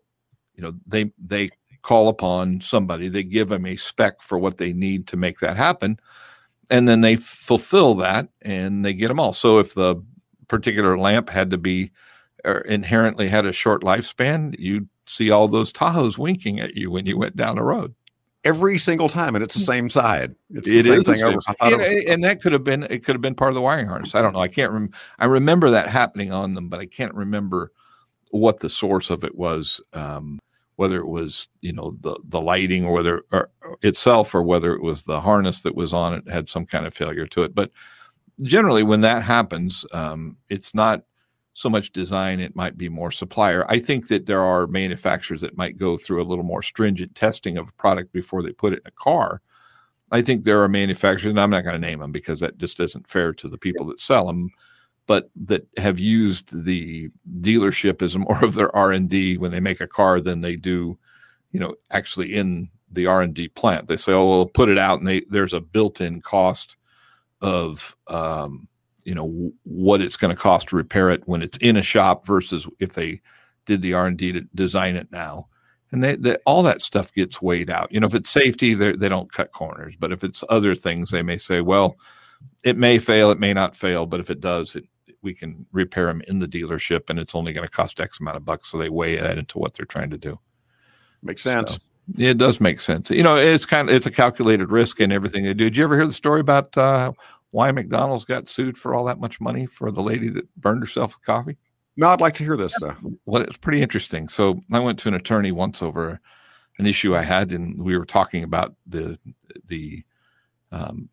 You 0.56 0.64
know, 0.64 0.74
they 0.88 1.12
they 1.18 1.50
call 1.82 2.08
upon 2.08 2.62
somebody, 2.62 3.10
they 3.10 3.24
give 3.24 3.50
them 3.50 3.66
a 3.66 3.76
spec 3.76 4.22
for 4.22 4.38
what 4.38 4.58
they 4.58 4.72
need 4.72 5.06
to 5.08 5.18
make 5.18 5.40
that 5.40 5.58
happen, 5.58 6.00
and 6.72 6.88
then 6.88 7.02
they 7.02 7.18
fulfill 7.18 7.96
that 7.96 8.30
and 8.42 8.86
they 8.86 8.94
get 8.94 9.10
them 9.10 9.20
all. 9.20 9.34
So 9.34 9.60
if 9.60 9.74
the 9.74 10.02
particular 10.48 10.98
lamp 10.98 11.30
had 11.30 11.50
to 11.50 11.58
be 11.58 11.92
or 12.46 12.60
inherently 12.60 13.28
had 13.28 13.46
a 13.46 13.52
short 13.52 13.84
lifespan, 13.84 14.56
you'd 14.58 14.88
see 15.06 15.32
all 15.32 15.48
those 15.48 15.74
Tahoes 15.74 16.18
winking 16.18 16.60
at 16.60 16.76
you 16.76 16.90
when 16.92 17.06
you 17.06 17.18
went 17.18 17.36
down 17.36 17.56
the 17.56 17.64
road 17.64 17.94
every 18.44 18.78
single 18.78 19.10
time, 19.10 19.36
and 19.36 19.44
it's 19.44 19.56
the 19.56 19.62
mm. 19.62 19.66
same 19.66 19.90
side. 19.90 20.36
It's 20.50 20.70
the 20.70 20.82
same 20.82 21.04
thing 21.04 21.24
over. 21.24 21.40
And, 21.62 21.78
was, 21.78 22.06
and, 22.08 22.24
that 22.24 22.42
could 22.42 22.52
have 22.52 22.64
been 22.64 22.84
it 22.84 23.04
could 23.04 23.16
have 23.16 23.22
been 23.22 23.36
part 23.36 23.50
of 23.50 23.56
the 23.56 23.62
wiring 23.62 23.88
harness. 23.88 24.16
I 24.16 24.22
don't 24.22 24.34
know. 24.34 24.42
I 24.42 24.48
can't 24.48 24.72
remember. 24.72 24.98
I 25.20 25.26
remember 25.26 25.72
that 25.72 25.90
happening 25.90 26.32
on 26.32 26.54
them, 26.54 26.70
but 26.70 26.80
I 26.80 26.86
can't 26.86 27.14
remember 27.14 27.72
what 28.32 28.60
the 28.60 28.70
source 28.70 29.10
of 29.10 29.24
it 29.24 29.36
was. 29.36 29.82
Um, 29.94 30.40
whether 30.76 31.00
it 31.00 31.08
was 31.08 31.48
you 31.62 31.72
know 31.72 31.96
the 32.02 32.18
the 32.24 32.42
lighting 32.42 32.86
or 32.86 32.94
whether 32.94 33.24
or 33.32 33.50
itself 33.82 34.34
or 34.34 34.42
whether 34.42 34.74
it 34.74 34.82
was 34.82 35.04
the 35.04 35.22
harness 35.22 35.62
that 35.62 35.76
was 35.76 35.94
on 35.94 36.14
it 36.14 36.28
had 36.28 36.50
some 36.50 36.66
kind 36.66 36.86
of 36.86 36.94
failure 36.94 37.28
to 37.28 37.44
it. 37.44 37.54
But 37.54 37.72
generally, 38.42 38.84
when 38.84 39.02
that 39.02 39.24
happens, 39.24 39.86
um, 39.94 40.38
it's 40.50 40.74
not 40.74 41.04
so 41.54 41.70
much 41.70 41.92
design, 41.92 42.40
it 42.40 42.56
might 42.56 42.78
be 42.78 42.90
more 42.90 43.12
supplier. 43.12 43.70
I 43.70 43.80
think 43.80 44.08
that 44.08 44.26
there 44.26 44.42
are 44.42 44.68
manufacturers 44.68 45.42
that 45.42 45.58
might 45.58 45.78
go 45.78 45.98
through 45.98 46.22
a 46.22 46.26
little 46.26 46.44
more 46.44 46.64
stringent 46.64 47.16
testing 47.16 47.58
of 47.58 47.70
a 47.70 47.74
product 47.74 48.12
before 48.12 48.42
they 48.42 48.52
put 48.52 48.74
it 48.74 48.82
in 48.84 48.88
a 48.88 49.04
car. 49.04 49.42
I 50.12 50.22
think 50.22 50.44
there 50.44 50.62
are 50.64 50.68
manufacturers, 50.68 51.30
and 51.30 51.40
I'm 51.40 51.52
not 51.52 51.64
going 51.64 51.80
to 51.80 51.88
name 51.88 52.00
them 52.00 52.12
because 52.12 52.40
that 52.40 52.58
just 52.58 52.80
isn't 52.80 53.08
fair 53.08 53.34
to 53.34 53.48
the 53.48 53.58
people 53.58 53.86
that 53.88 54.00
sell 54.00 54.26
them, 54.28 54.50
but 55.06 55.30
that 55.46 55.68
have 55.78 56.00
used 56.00 56.66
the 56.66 57.10
dealership 57.40 58.02
as 58.02 58.18
more 58.18 58.44
of 58.44 58.56
their 58.56 58.76
R 58.76 58.92
and 58.92 59.10
D 59.10 59.38
when 59.38 59.52
they 59.52 59.60
make 59.60 59.82
a 59.82 59.88
car 59.88 60.22
than 60.22 60.42
they 60.42 60.56
do, 60.56 60.98
you 61.52 61.60
know, 61.60 61.76
actually 61.92 62.34
in 62.36 62.70
the 62.92 63.06
R 63.08 63.22
and 63.22 63.34
D 63.34 63.48
plant. 63.48 63.88
They 63.88 63.98
say, 63.98 64.14
"Oh, 64.14 64.28
we'll 64.28 64.46
put 64.46 64.70
it 64.70 64.78
out," 64.78 65.00
and 65.00 65.08
they, 65.08 65.22
there's 65.30 65.54
a 65.54 65.60
built-in 65.60 66.22
cost 66.22 66.78
of 67.42 67.96
um, 68.08 68.68
you 69.06 69.16
know 69.16 69.52
what 69.64 70.02
it's 70.02 70.18
going 70.18 70.36
to 70.36 70.42
cost 70.42 70.70
to 70.70 70.76
repair 70.76 71.10
it 71.10 71.28
when 71.28 71.42
it's 71.42 71.58
in 71.60 71.78
a 71.78 71.84
shop 71.84 72.26
versus 72.26 72.68
if 72.80 72.94
they 72.94 73.22
did 73.66 73.82
the 73.82 73.94
r&d 73.94 74.32
to 74.32 74.42
design 74.56 74.96
it 74.96 75.12
now. 75.12 75.48
And 75.92 76.04
they, 76.04 76.16
they, 76.16 76.38
all 76.46 76.64
that 76.64 76.82
stuff 76.82 77.14
gets 77.14 77.42
weighed 77.42 77.70
out. 77.70 77.92
You 77.92 78.00
know 78.00 78.08
if 78.08 78.16
it's 78.16 78.30
safety 78.30 78.74
they 78.74 79.10
don't 79.10 79.32
cut 79.32 79.52
corners 79.52 79.96
but 79.98 80.12
if 80.12 80.24
it's 80.24 80.44
other 80.50 80.76
things 80.76 81.12
they 81.12 81.22
may 81.22 81.38
say 81.38 81.62
well 81.62 81.98
it 82.64 82.78
may 82.78 83.00
fail 83.00 83.32
it 83.32 83.40
may 83.40 83.54
not 83.54 83.76
fail 83.76 84.06
but 84.06 84.20
if 84.20 84.30
it 84.30 84.42
does 84.42 84.76
it 84.76 84.86
we 85.24 85.34
can 85.34 85.66
repair 85.72 86.08
them 86.08 86.22
in 86.28 86.40
the 86.40 86.48
dealership 86.48 87.10
and 87.10 87.18
it's 87.18 87.34
only 87.34 87.54
going 87.54 87.66
to 87.66 87.72
cost 87.72 88.02
x 88.02 88.20
amount 88.20 88.38
of 88.38 88.46
bucks. 88.46 88.70
So 88.70 88.78
they 88.78 88.90
weigh 88.90 89.16
that 89.16 89.38
into 89.38 89.58
what 89.58 89.74
they're 89.74 89.86
trying 89.86 90.10
to 90.12 90.18
do. 90.18 90.40
Makes 91.24 91.42
sense. 91.42 91.74
So, 91.74 91.80
it 92.18 92.38
does 92.38 92.60
make 92.60 92.82
sense. 92.82 93.10
You 93.10 93.24
know 93.24 93.38
it's 93.38 93.66
kind 93.66 93.90
of 93.90 93.96
it's 93.96 94.06
a 94.06 94.12
calculated 94.12 94.70
risk 94.70 95.00
in 95.00 95.12
everything 95.12 95.44
they 95.46 95.54
do. 95.54 95.66
Did 95.66 95.78
you 95.78 95.86
ever 95.86 95.96
hear 95.96 96.06
the 96.06 96.14
story 96.14 96.42
about 96.42 96.78
uh, 96.78 97.14
why 97.54 97.72
McDonald's 97.72 98.26
got 98.26 98.50
sued 98.50 98.80
for 98.80 98.96
all 98.96 99.06
that 99.06 99.20
much 99.20 99.40
money 99.40 99.68
for 99.68 99.92
the 99.92 100.02
lady 100.02 100.28
that 100.28 100.54
burned 100.56 100.82
herself 100.82 101.14
with 101.16 101.24
coffee? 101.24 101.56
No, 101.96 102.10
I'd 102.10 102.20
like 102.20 102.34
to 102.36 102.44
hear 102.44 102.58
this 102.58 102.74
though. 102.82 102.96
Well, 103.28 103.44
it's 103.44 103.58
pretty 103.58 103.80
interesting. 103.80 104.28
So 104.28 104.60
I 104.72 104.80
went 104.80 104.98
to 105.00 105.08
an 105.08 105.14
attorney 105.14 105.52
once 105.52 105.84
over 105.84 106.20
an 106.80 106.88
issue 106.88 107.16
I 107.16 107.22
had, 107.22 107.52
and 107.52 107.80
we 107.80 107.96
were 107.96 108.08
talking 108.08 108.44
about 108.44 108.74
the 108.88 109.20
the 109.68 110.04
um, 110.72 111.10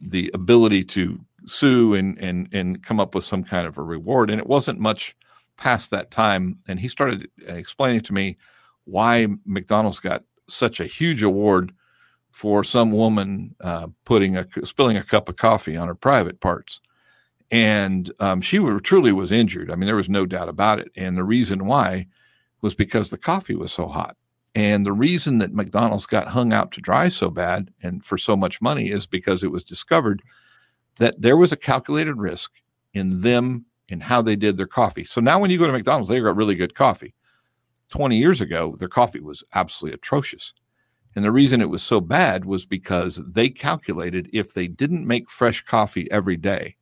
the 0.00 0.32
ability 0.34 0.82
to 0.86 1.20
sue 1.46 1.94
and 1.94 2.18
and 2.18 2.48
and 2.52 2.82
come 2.82 2.98
up 2.98 3.14
with 3.14 3.24
some 3.24 3.44
kind 3.44 3.68
of 3.68 3.78
a 3.78 3.82
reward. 3.82 4.30
And 4.30 4.40
it 4.40 4.48
wasn't 4.48 4.80
much 4.80 5.14
past 5.56 5.92
that 5.92 6.10
time, 6.10 6.58
and 6.66 6.80
he 6.80 6.88
started 6.88 7.30
explaining 7.46 8.00
to 8.00 8.12
me 8.12 8.36
why 8.82 9.28
McDonald's 9.46 10.00
got 10.00 10.24
such 10.48 10.80
a 10.80 10.86
huge 10.86 11.22
award 11.22 11.72
for 12.30 12.62
some 12.62 12.92
woman 12.92 13.54
uh, 13.60 13.88
putting 14.04 14.36
a 14.36 14.46
spilling 14.64 14.96
a 14.96 15.02
cup 15.02 15.28
of 15.28 15.36
coffee 15.36 15.76
on 15.76 15.88
her 15.88 15.94
private 15.94 16.40
parts, 16.40 16.80
and 17.50 18.12
um, 18.20 18.40
she 18.40 18.58
were, 18.58 18.80
truly 18.80 19.12
was 19.12 19.32
injured. 19.32 19.70
I 19.70 19.74
mean, 19.74 19.86
there 19.86 19.96
was 19.96 20.08
no 20.08 20.26
doubt 20.26 20.48
about 20.48 20.78
it. 20.78 20.90
And 20.96 21.16
the 21.16 21.24
reason 21.24 21.66
why 21.66 22.06
was 22.60 22.74
because 22.74 23.10
the 23.10 23.18
coffee 23.18 23.54
was 23.54 23.72
so 23.72 23.86
hot. 23.86 24.16
And 24.54 24.84
the 24.84 24.92
reason 24.92 25.38
that 25.38 25.54
McDonald's 25.54 26.06
got 26.06 26.28
hung 26.28 26.52
out 26.52 26.72
to 26.72 26.80
dry 26.80 27.08
so 27.08 27.30
bad 27.30 27.72
and 27.82 28.04
for 28.04 28.18
so 28.18 28.36
much 28.36 28.60
money 28.60 28.90
is 28.90 29.06
because 29.06 29.44
it 29.44 29.52
was 29.52 29.62
discovered 29.62 30.22
that 30.98 31.20
there 31.20 31.36
was 31.36 31.52
a 31.52 31.56
calculated 31.56 32.14
risk 32.16 32.52
in 32.92 33.20
them 33.20 33.66
in 33.88 34.00
how 34.00 34.20
they 34.20 34.36
did 34.36 34.56
their 34.56 34.66
coffee. 34.66 35.04
So 35.04 35.20
now 35.20 35.38
when 35.38 35.50
you 35.50 35.58
go 35.58 35.66
to 35.66 35.72
McDonald's, 35.72 36.08
they 36.08 36.20
got 36.20 36.36
really 36.36 36.56
good 36.56 36.74
coffee. 36.74 37.14
20 37.90 38.18
years 38.18 38.40
ago, 38.40 38.76
their 38.78 38.88
coffee 38.88 39.20
was 39.20 39.44
absolutely 39.54 39.94
atrocious. 39.94 40.52
And 41.16 41.24
the 41.24 41.32
reason 41.32 41.60
it 41.60 41.70
was 41.70 41.82
so 41.82 42.00
bad 42.00 42.44
was 42.44 42.66
because 42.66 43.20
they 43.26 43.48
calculated 43.48 44.28
if 44.32 44.54
they 44.54 44.68
didn't 44.68 45.06
make 45.06 45.30
fresh 45.30 45.62
coffee 45.62 46.10
every 46.10 46.36
day 46.36 46.76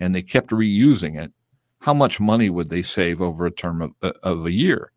and 0.00 0.14
they 0.14 0.22
kept 0.22 0.50
reusing 0.50 1.20
it, 1.20 1.32
how 1.80 1.94
much 1.94 2.18
money 2.18 2.48
would 2.48 2.70
they 2.70 2.82
save 2.82 3.20
over 3.20 3.44
a 3.44 3.50
term 3.50 3.82
of, 3.82 3.92
uh, 4.02 4.12
of 4.22 4.46
a 4.46 4.52
year? 4.52 4.92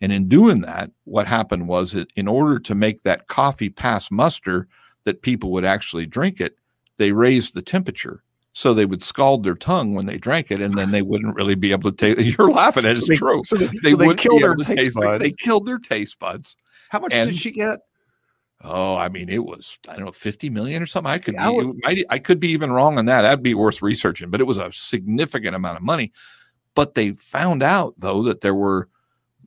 And 0.00 0.12
in 0.12 0.28
doing 0.28 0.60
that, 0.60 0.90
what 1.04 1.26
happened 1.26 1.66
was 1.66 1.92
that 1.92 2.12
in 2.14 2.28
order 2.28 2.58
to 2.60 2.74
make 2.74 3.02
that 3.02 3.26
coffee 3.26 3.68
pass 3.68 4.10
muster 4.10 4.68
that 5.04 5.22
people 5.22 5.50
would 5.52 5.64
actually 5.64 6.06
drink 6.06 6.40
it, 6.40 6.56
they 6.96 7.12
raised 7.12 7.54
the 7.54 7.62
temperature. 7.62 8.22
So 8.52 8.74
they 8.74 8.86
would 8.86 9.02
scald 9.02 9.44
their 9.44 9.54
tongue 9.54 9.94
when 9.94 10.06
they 10.06 10.18
drank 10.18 10.50
it, 10.50 10.60
and 10.60 10.74
then 10.74 10.90
they 10.90 11.02
wouldn't 11.02 11.36
really 11.36 11.54
be 11.54 11.70
able 11.70 11.92
to 11.92 11.96
taste. 11.96 12.20
You're 12.38 12.50
laughing 12.50 12.84
at 12.84 12.92
it. 12.92 12.98
It's 12.98 13.06
so 13.06 13.12
they, 13.12 13.16
true. 13.16 13.42
So 13.44 13.56
they, 13.56 13.66
they, 13.82 13.90
so 13.90 13.96
they 13.96 14.14
killed 14.14 14.42
their 14.42 14.56
taste 14.56 14.96
buds. 14.96 15.22
They 15.22 15.30
killed 15.30 15.66
their 15.66 15.78
taste 15.78 16.18
buds. 16.18 16.56
How 16.88 16.98
much 17.00 17.14
and, 17.14 17.28
did 17.28 17.38
she 17.38 17.50
get? 17.50 17.78
Oh, 18.62 18.96
I 18.96 19.08
mean, 19.08 19.28
it 19.28 19.44
was 19.44 19.78
I 19.88 19.94
don't 19.96 20.06
know, 20.06 20.12
fifty 20.12 20.50
million 20.50 20.82
or 20.82 20.86
something. 20.86 21.10
I 21.10 21.18
could 21.18 21.34
be, 21.34 21.38
I, 21.38 21.48
would, 21.48 21.80
I, 21.84 22.04
I 22.10 22.18
could 22.18 22.40
be 22.40 22.48
even 22.48 22.72
wrong 22.72 22.98
on 22.98 23.06
that. 23.06 23.22
That'd 23.22 23.42
be 23.42 23.54
worth 23.54 23.82
researching, 23.82 24.30
but 24.30 24.40
it 24.40 24.46
was 24.48 24.58
a 24.58 24.72
significant 24.72 25.54
amount 25.54 25.76
of 25.76 25.82
money. 25.82 26.12
But 26.74 26.94
they 26.94 27.12
found 27.12 27.62
out 27.62 27.94
though 27.98 28.22
that 28.24 28.40
there 28.40 28.54
were 28.54 28.88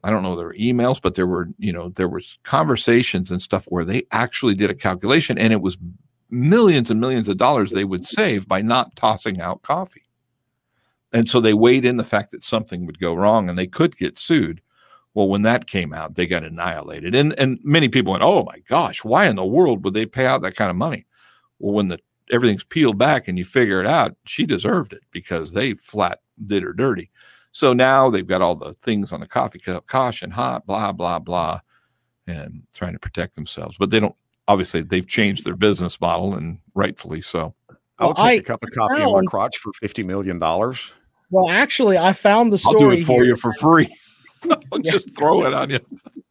I 0.03 0.09
don't 0.09 0.23
know 0.23 0.35
there 0.35 0.47
were 0.47 0.55
emails, 0.55 1.01
but 1.01 1.15
there 1.15 1.27
were, 1.27 1.49
you 1.57 1.73
know, 1.73 1.89
there 1.89 2.07
was 2.07 2.39
conversations 2.43 3.29
and 3.29 3.41
stuff 3.41 3.65
where 3.65 3.85
they 3.85 4.03
actually 4.11 4.55
did 4.55 4.69
a 4.69 4.75
calculation 4.75 5.37
and 5.37 5.53
it 5.53 5.61
was 5.61 5.77
millions 6.29 6.89
and 6.89 6.99
millions 6.99 7.27
of 7.27 7.37
dollars 7.37 7.71
they 7.71 7.83
would 7.83 8.05
save 8.05 8.47
by 8.47 8.61
not 8.61 8.95
tossing 8.95 9.41
out 9.41 9.61
coffee. 9.61 10.03
And 11.13 11.29
so 11.29 11.41
they 11.41 11.53
weighed 11.53 11.85
in 11.85 11.97
the 11.97 12.03
fact 12.05 12.31
that 12.31 12.43
something 12.43 12.85
would 12.85 12.99
go 12.99 13.13
wrong 13.13 13.49
and 13.49 13.59
they 13.59 13.67
could 13.67 13.97
get 13.97 14.17
sued. 14.17 14.61
Well, 15.13 15.27
when 15.27 15.41
that 15.41 15.67
came 15.67 15.93
out, 15.93 16.15
they 16.15 16.25
got 16.25 16.43
annihilated. 16.43 17.15
And 17.15 17.37
and 17.39 17.59
many 17.63 17.89
people 17.89 18.11
went, 18.11 18.23
"Oh 18.23 18.43
my 18.43 18.59
gosh, 18.69 19.03
why 19.03 19.27
in 19.27 19.35
the 19.35 19.45
world 19.45 19.83
would 19.83 19.93
they 19.93 20.05
pay 20.05 20.25
out 20.25 20.41
that 20.41 20.55
kind 20.55 20.69
of 20.69 20.77
money?" 20.77 21.05
Well, 21.59 21.73
when 21.73 21.89
the 21.89 21.99
everything's 22.31 22.63
peeled 22.63 22.97
back 22.97 23.27
and 23.27 23.37
you 23.37 23.45
figure 23.45 23.81
it 23.81 23.87
out, 23.87 24.15
she 24.25 24.45
deserved 24.45 24.93
it 24.93 25.03
because 25.11 25.51
they 25.51 25.73
flat 25.73 26.19
did 26.45 26.63
her 26.63 26.73
dirty. 26.73 27.11
So 27.51 27.73
now 27.73 28.09
they've 28.09 28.25
got 28.25 28.41
all 28.41 28.55
the 28.55 28.73
things 28.81 29.11
on 29.11 29.19
the 29.19 29.27
coffee 29.27 29.59
cup, 29.59 29.87
caution, 29.87 30.31
hot, 30.31 30.65
blah, 30.65 30.91
blah, 30.91 31.19
blah, 31.19 31.59
and 32.25 32.63
trying 32.73 32.93
to 32.93 32.99
protect 32.99 33.35
themselves. 33.35 33.77
But 33.77 33.89
they 33.89 33.99
don't, 33.99 34.15
obviously, 34.47 34.81
they've 34.81 35.07
changed 35.07 35.45
their 35.45 35.57
business 35.57 35.99
model 35.99 36.33
and 36.33 36.59
rightfully 36.73 37.21
so. 37.21 37.53
I'll 37.99 38.13
take 38.13 38.25
I, 38.25 38.31
a 38.33 38.41
cup 38.41 38.63
of 38.63 38.71
coffee 38.71 38.95
found, 38.95 39.09
in 39.09 39.15
my 39.15 39.29
crotch 39.29 39.57
for 39.57 39.71
$50 39.73 40.05
million. 40.05 40.39
Well, 40.39 41.49
actually, 41.49 41.97
I 41.97 42.13
found 42.13 42.51
the 42.51 42.57
story. 42.57 42.75
I'll 42.75 42.89
do 42.89 42.91
it 42.91 43.03
for 43.03 43.17
here. 43.17 43.25
you 43.25 43.35
for 43.35 43.53
free. 43.53 43.93
I'll 44.71 44.79
just 44.79 45.15
throw 45.17 45.45
it 45.45 45.53
on 45.53 45.69
you. 45.69 45.79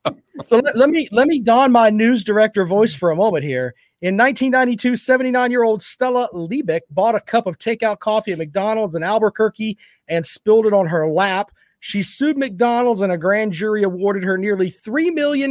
so 0.44 0.58
let, 0.58 0.76
let, 0.76 0.90
me 0.90 1.08
let 1.12 1.28
me 1.28 1.40
don 1.40 1.72
my 1.72 1.90
news 1.90 2.24
director 2.24 2.64
voice 2.64 2.94
for 2.94 3.10
a 3.10 3.16
moment 3.16 3.44
here. 3.44 3.74
In 4.02 4.16
1992, 4.16 4.96
79 4.96 5.50
year 5.50 5.62
old 5.62 5.82
Stella 5.82 6.28
Liebeck 6.32 6.80
bought 6.90 7.14
a 7.14 7.20
cup 7.20 7.46
of 7.46 7.58
takeout 7.58 7.98
coffee 7.98 8.32
at 8.32 8.38
McDonald's 8.38 8.96
in 8.96 9.02
Albuquerque 9.02 9.76
and 10.08 10.24
spilled 10.24 10.66
it 10.66 10.72
on 10.72 10.86
her 10.86 11.06
lap. 11.06 11.50
She 11.80 12.02
sued 12.02 12.36
McDonald's 12.36 13.00
and 13.00 13.12
a 13.12 13.18
grand 13.18 13.52
jury 13.52 13.82
awarded 13.82 14.22
her 14.22 14.36
nearly 14.36 14.70
$3 14.70 15.14
million, 15.14 15.50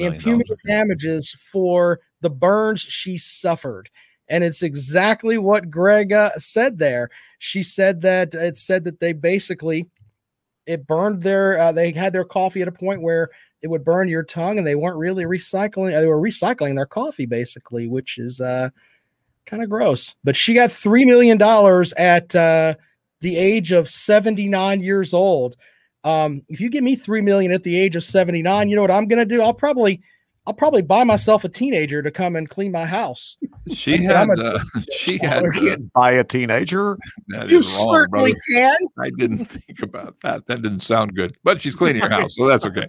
in 0.00 0.18
punitive 0.18 0.58
damages 0.66 1.32
for 1.32 2.00
the 2.20 2.30
burns 2.30 2.80
she 2.80 3.16
suffered. 3.16 3.88
And 4.28 4.42
it's 4.42 4.62
exactly 4.62 5.38
what 5.38 5.70
Greg 5.70 6.12
uh, 6.12 6.30
said 6.38 6.78
there. 6.78 7.10
She 7.38 7.62
said 7.62 8.00
that 8.02 8.34
it 8.34 8.58
said 8.58 8.84
that 8.84 8.98
they 8.98 9.12
basically 9.12 9.90
it 10.66 10.86
burned 10.86 11.22
their 11.22 11.58
uh, 11.58 11.72
they 11.72 11.92
had 11.92 12.12
their 12.12 12.24
coffee 12.24 12.62
at 12.62 12.68
a 12.68 12.72
point 12.72 13.02
where 13.02 13.30
it 13.62 13.68
would 13.68 13.84
burn 13.84 14.08
your 14.08 14.22
tongue 14.22 14.58
and 14.58 14.66
they 14.66 14.74
weren't 14.74 14.96
really 14.96 15.24
recycling 15.24 15.98
they 15.98 16.06
were 16.06 16.20
recycling 16.20 16.74
their 16.74 16.86
coffee 16.86 17.26
basically 17.26 17.88
which 17.88 18.18
is 18.18 18.40
uh 18.40 18.68
kind 19.44 19.62
of 19.62 19.70
gross. 19.70 20.14
But 20.22 20.36
she 20.36 20.54
got 20.54 20.70
three 20.70 21.04
million 21.04 21.38
dollars 21.38 21.92
at 21.94 22.34
uh 22.34 22.74
the 23.20 23.36
age 23.36 23.72
of 23.72 23.88
79 23.88 24.80
years 24.80 25.14
old. 25.14 25.56
Um 26.04 26.42
if 26.48 26.60
you 26.60 26.70
give 26.70 26.84
me 26.84 26.96
three 26.96 27.20
million 27.22 27.52
at 27.52 27.62
the 27.62 27.78
age 27.78 27.96
of 27.96 28.04
79 28.04 28.68
you 28.68 28.76
know 28.76 28.82
what 28.82 28.90
i'm 28.90 29.08
gonna 29.08 29.24
do? 29.24 29.42
I'll 29.42 29.54
probably 29.54 30.02
I'll 30.44 30.54
probably 30.54 30.82
buy 30.82 31.04
myself 31.04 31.44
a 31.44 31.48
teenager 31.48 32.02
to 32.02 32.10
come 32.10 32.34
and 32.34 32.48
clean 32.48 32.72
my 32.72 32.84
house. 32.84 33.36
She 33.72 34.02
had, 34.02 34.28
uh, 34.40 34.58
she 34.96 35.18
had, 35.18 35.44
uh, 35.56 35.76
buy 35.94 36.12
a 36.12 36.24
teenager. 36.24 36.98
That 37.28 37.48
you 37.48 37.62
certainly 37.62 38.34
can. 38.50 38.76
I 38.98 39.10
didn't 39.10 39.44
think 39.44 39.82
about 39.82 40.20
that. 40.22 40.46
That 40.46 40.62
didn't 40.62 40.80
sound 40.80 41.14
good, 41.14 41.36
but 41.44 41.60
she's 41.60 41.76
cleaning 41.76 42.02
your 42.02 42.10
house, 42.10 42.34
so 42.34 42.48
that's 42.48 42.66
okay. 42.66 42.86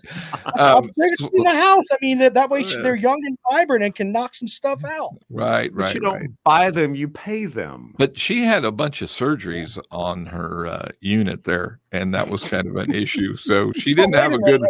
Um, 0.57 0.83
in 0.97 1.43
the 1.43 1.51
house. 1.53 1.85
I 1.91 1.97
mean, 2.01 2.17
that, 2.19 2.33
that 2.33 2.49
way 2.49 2.63
she, 2.63 2.77
they're 2.77 2.95
young 2.95 3.21
and 3.23 3.37
vibrant 3.51 3.83
and 3.83 3.93
can 3.93 4.11
knock 4.11 4.33
some 4.33 4.47
stuff 4.47 4.83
out. 4.83 5.11
Right, 5.29 5.71
right. 5.73 5.85
But 5.85 5.93
you 5.93 5.99
don't 5.99 6.19
right. 6.19 6.29
buy 6.43 6.71
them; 6.71 6.95
you 6.95 7.07
pay 7.07 7.45
them. 7.45 7.93
But 7.99 8.17
she 8.17 8.43
had 8.43 8.65
a 8.65 8.71
bunch 8.71 9.03
of 9.03 9.09
surgeries 9.09 9.79
on 9.91 10.25
her 10.27 10.65
uh, 10.65 10.89
unit 11.01 11.43
there, 11.43 11.79
and 11.93 12.13
that 12.13 12.29
was 12.29 12.43
kind 12.43 12.67
of 12.67 12.75
an 12.75 12.93
issue. 12.93 13.37
So 13.37 13.71
she 13.73 13.93
didn't 13.93 14.15
have 14.15 14.33
a 14.33 14.39
good 14.39 14.61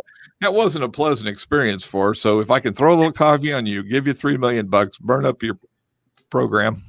that 0.41 0.53
wasn't 0.53 0.83
a 0.83 0.89
pleasant 0.89 1.29
experience 1.29 1.83
for 1.83 2.07
her. 2.07 2.13
So 2.13 2.39
if 2.41 2.51
I 2.51 2.59
can 2.59 2.73
throw 2.73 2.93
a 2.93 2.97
little 2.97 3.13
coffee 3.13 3.53
on 3.53 3.65
you, 3.65 3.81
give 3.81 4.05
you 4.05 4.13
three 4.13 4.37
million 4.37 4.67
bucks, 4.67 4.97
burn 4.97 5.25
up 5.25 5.41
your 5.41 5.57
program. 6.29 6.83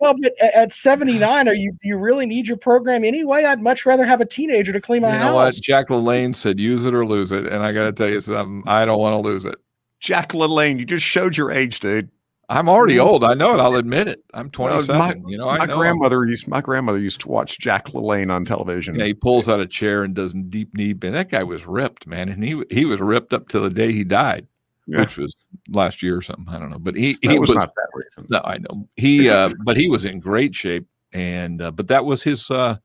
well, 0.00 0.14
but 0.20 0.32
at 0.54 0.72
79, 0.72 1.48
are 1.48 1.54
you 1.54 1.72
do 1.72 1.88
you 1.88 1.98
really 1.98 2.26
need 2.26 2.48
your 2.48 2.56
program 2.56 3.04
anyway? 3.04 3.44
I'd 3.44 3.60
much 3.60 3.84
rather 3.84 4.06
have 4.06 4.20
a 4.20 4.26
teenager 4.26 4.72
to 4.72 4.80
clean 4.80 5.02
my 5.02 5.12
you 5.12 5.18
know 5.18 5.20
house. 5.20 5.34
What? 5.34 5.54
Jack 5.56 5.88
LaLanne 5.88 6.34
said, 6.34 6.60
use 6.60 6.84
it 6.84 6.94
or 6.94 7.04
lose 7.04 7.32
it. 7.32 7.46
And 7.46 7.62
I 7.64 7.72
gotta 7.72 7.92
tell 7.92 8.08
you 8.08 8.20
something, 8.20 8.62
I 8.66 8.84
don't 8.84 9.00
want 9.00 9.14
to 9.14 9.28
lose 9.28 9.44
it. 9.44 9.56
Jack 9.98 10.30
LaLanne, 10.30 10.78
you 10.78 10.86
just 10.86 11.04
showed 11.04 11.36
your 11.36 11.50
age, 11.50 11.80
dude. 11.80 12.10
I'm 12.50 12.68
already 12.68 12.98
old. 12.98 13.22
I 13.22 13.34
know 13.34 13.54
it. 13.54 13.60
I'll 13.60 13.76
admit 13.76 14.08
it. 14.08 14.24
I'm 14.34 14.50
27. 14.50 14.98
my, 14.98 15.14
you 15.30 15.38
know, 15.38 15.46
my 15.46 15.66
know 15.66 15.76
grandmother 15.76 16.26
used 16.26 16.48
my 16.48 16.60
grandmother 16.60 16.98
used 16.98 17.20
to 17.20 17.28
watch 17.28 17.60
Jack 17.60 17.86
LaLanne 17.86 18.30
on 18.30 18.44
television. 18.44 18.96
Yeah, 18.96 19.04
he 19.04 19.14
pulls 19.14 19.48
out 19.48 19.60
a 19.60 19.66
chair 19.66 20.02
and 20.02 20.14
does 20.14 20.34
deep 20.48 20.74
knee 20.74 20.92
bend. 20.92 21.14
That 21.14 21.30
guy 21.30 21.44
was 21.44 21.64
ripped, 21.64 22.08
man, 22.08 22.28
and 22.28 22.42
he 22.42 22.60
he 22.68 22.84
was 22.84 23.00
ripped 23.00 23.32
up 23.32 23.48
to 23.50 23.60
the 23.60 23.70
day 23.70 23.92
he 23.92 24.02
died, 24.02 24.48
yeah. 24.88 25.00
which 25.00 25.16
was 25.16 25.36
last 25.68 26.02
year 26.02 26.16
or 26.16 26.22
something. 26.22 26.48
I 26.48 26.58
don't 26.58 26.70
know, 26.70 26.80
but 26.80 26.96
he 26.96 27.16
he 27.22 27.38
was, 27.38 27.50
was, 27.50 27.58
not 27.58 27.70
that 27.74 27.88
reason. 27.94 28.26
No, 28.28 28.40
I 28.44 28.58
know 28.58 28.88
he, 28.96 29.30
uh, 29.30 29.50
but 29.64 29.76
he 29.76 29.88
was 29.88 30.04
in 30.04 30.18
great 30.18 30.52
shape, 30.52 30.88
and 31.12 31.62
uh, 31.62 31.70
but 31.70 31.86
that 31.86 32.04
was 32.04 32.24
his 32.24 32.50
uh, 32.50 32.76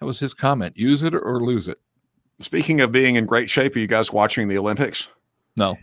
that 0.00 0.06
was 0.06 0.20
his 0.20 0.32
comment: 0.32 0.78
use 0.78 1.02
it 1.02 1.14
or 1.14 1.38
lose 1.40 1.68
it. 1.68 1.78
Speaking 2.38 2.80
of 2.80 2.90
being 2.92 3.16
in 3.16 3.26
great 3.26 3.50
shape, 3.50 3.76
are 3.76 3.78
you 3.78 3.86
guys 3.86 4.10
watching 4.10 4.48
the 4.48 4.56
Olympics? 4.56 5.08
No. 5.58 5.76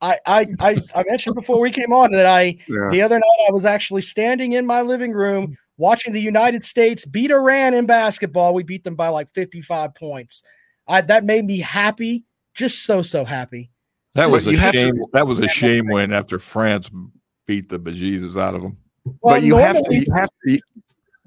I, 0.00 0.18
I, 0.26 0.46
I, 0.60 0.76
I 0.94 1.04
mentioned 1.08 1.34
before 1.34 1.60
we 1.60 1.70
came 1.70 1.92
on 1.92 2.12
that 2.12 2.26
I 2.26 2.56
yeah. 2.68 2.88
the 2.90 3.02
other 3.02 3.16
night 3.16 3.46
I 3.48 3.52
was 3.52 3.64
actually 3.64 4.02
standing 4.02 4.52
in 4.52 4.66
my 4.66 4.82
living 4.82 5.12
room 5.12 5.56
watching 5.76 6.12
the 6.12 6.20
United 6.20 6.64
States 6.64 7.04
beat 7.04 7.30
Iran 7.30 7.74
in 7.74 7.86
basketball. 7.86 8.54
We 8.54 8.62
beat 8.62 8.84
them 8.84 8.94
by 8.94 9.08
like 9.08 9.32
55 9.34 9.94
points. 9.94 10.42
I, 10.86 11.00
that 11.02 11.24
made 11.24 11.44
me 11.44 11.58
happy, 11.58 12.24
just 12.54 12.84
so 12.84 13.02
so 13.02 13.24
happy. 13.24 13.70
That 14.14 14.30
was 14.30 14.46
a 14.46 14.56
shame. 14.56 14.96
To, 14.96 15.06
that 15.12 15.26
was 15.26 15.40
a 15.40 15.48
shame 15.48 15.88
win 15.88 16.12
after 16.12 16.38
France 16.38 16.90
beat 17.46 17.68
the 17.68 17.78
bejesus 17.78 18.36
out 18.36 18.54
of 18.54 18.62
them. 18.62 18.76
Well, 19.04 19.34
but 19.36 19.42
you 19.42 19.56
normally, 19.56 19.66
have 19.66 19.84
to. 19.84 19.94
You 19.94 20.06
have 20.14 20.30
to. 20.46 20.60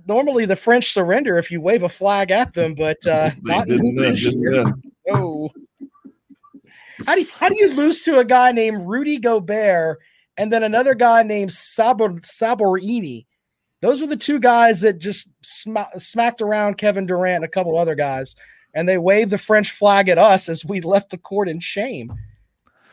Normally, 0.07 0.45
the 0.45 0.55
French 0.55 0.93
surrender 0.93 1.37
if 1.37 1.51
you 1.51 1.59
wave 1.59 1.83
a 1.83 1.89
flag 1.89 2.31
at 2.31 2.53
them, 2.53 2.75
but 2.75 3.05
uh, 3.05 3.31
not 3.41 3.67
didn't, 3.67 3.95
didn't, 3.95 4.83
Oh. 5.13 5.51
How 7.07 7.15
do 7.15 7.21
you, 7.21 7.27
how 7.39 7.47
do 7.47 7.55
you 7.57 7.73
lose 7.73 8.01
to 8.01 8.19
a 8.19 8.25
guy 8.25 8.51
named 8.51 8.85
Rudy 8.85 9.17
Gobert 9.17 9.99
and 10.35 10.51
then 10.51 10.61
another 10.61 10.93
guy 10.93 11.23
named 11.23 11.53
Sabor, 11.53 12.09
Saborini? 12.19 13.25
Those 13.81 14.01
were 14.01 14.07
the 14.07 14.17
two 14.17 14.39
guys 14.39 14.81
that 14.81 14.99
just 14.99 15.29
sm- 15.41 15.77
smacked 15.97 16.41
around 16.41 16.77
Kevin 16.77 17.05
Durant 17.05 17.37
and 17.37 17.45
a 17.45 17.49
couple 17.49 17.77
other 17.77 17.95
guys, 17.95 18.35
and 18.73 18.89
they 18.89 18.97
waved 18.97 19.31
the 19.31 19.37
French 19.37 19.71
flag 19.71 20.09
at 20.09 20.17
us 20.17 20.49
as 20.49 20.65
we 20.65 20.81
left 20.81 21.11
the 21.11 21.17
court 21.17 21.47
in 21.47 21.61
shame. 21.61 22.11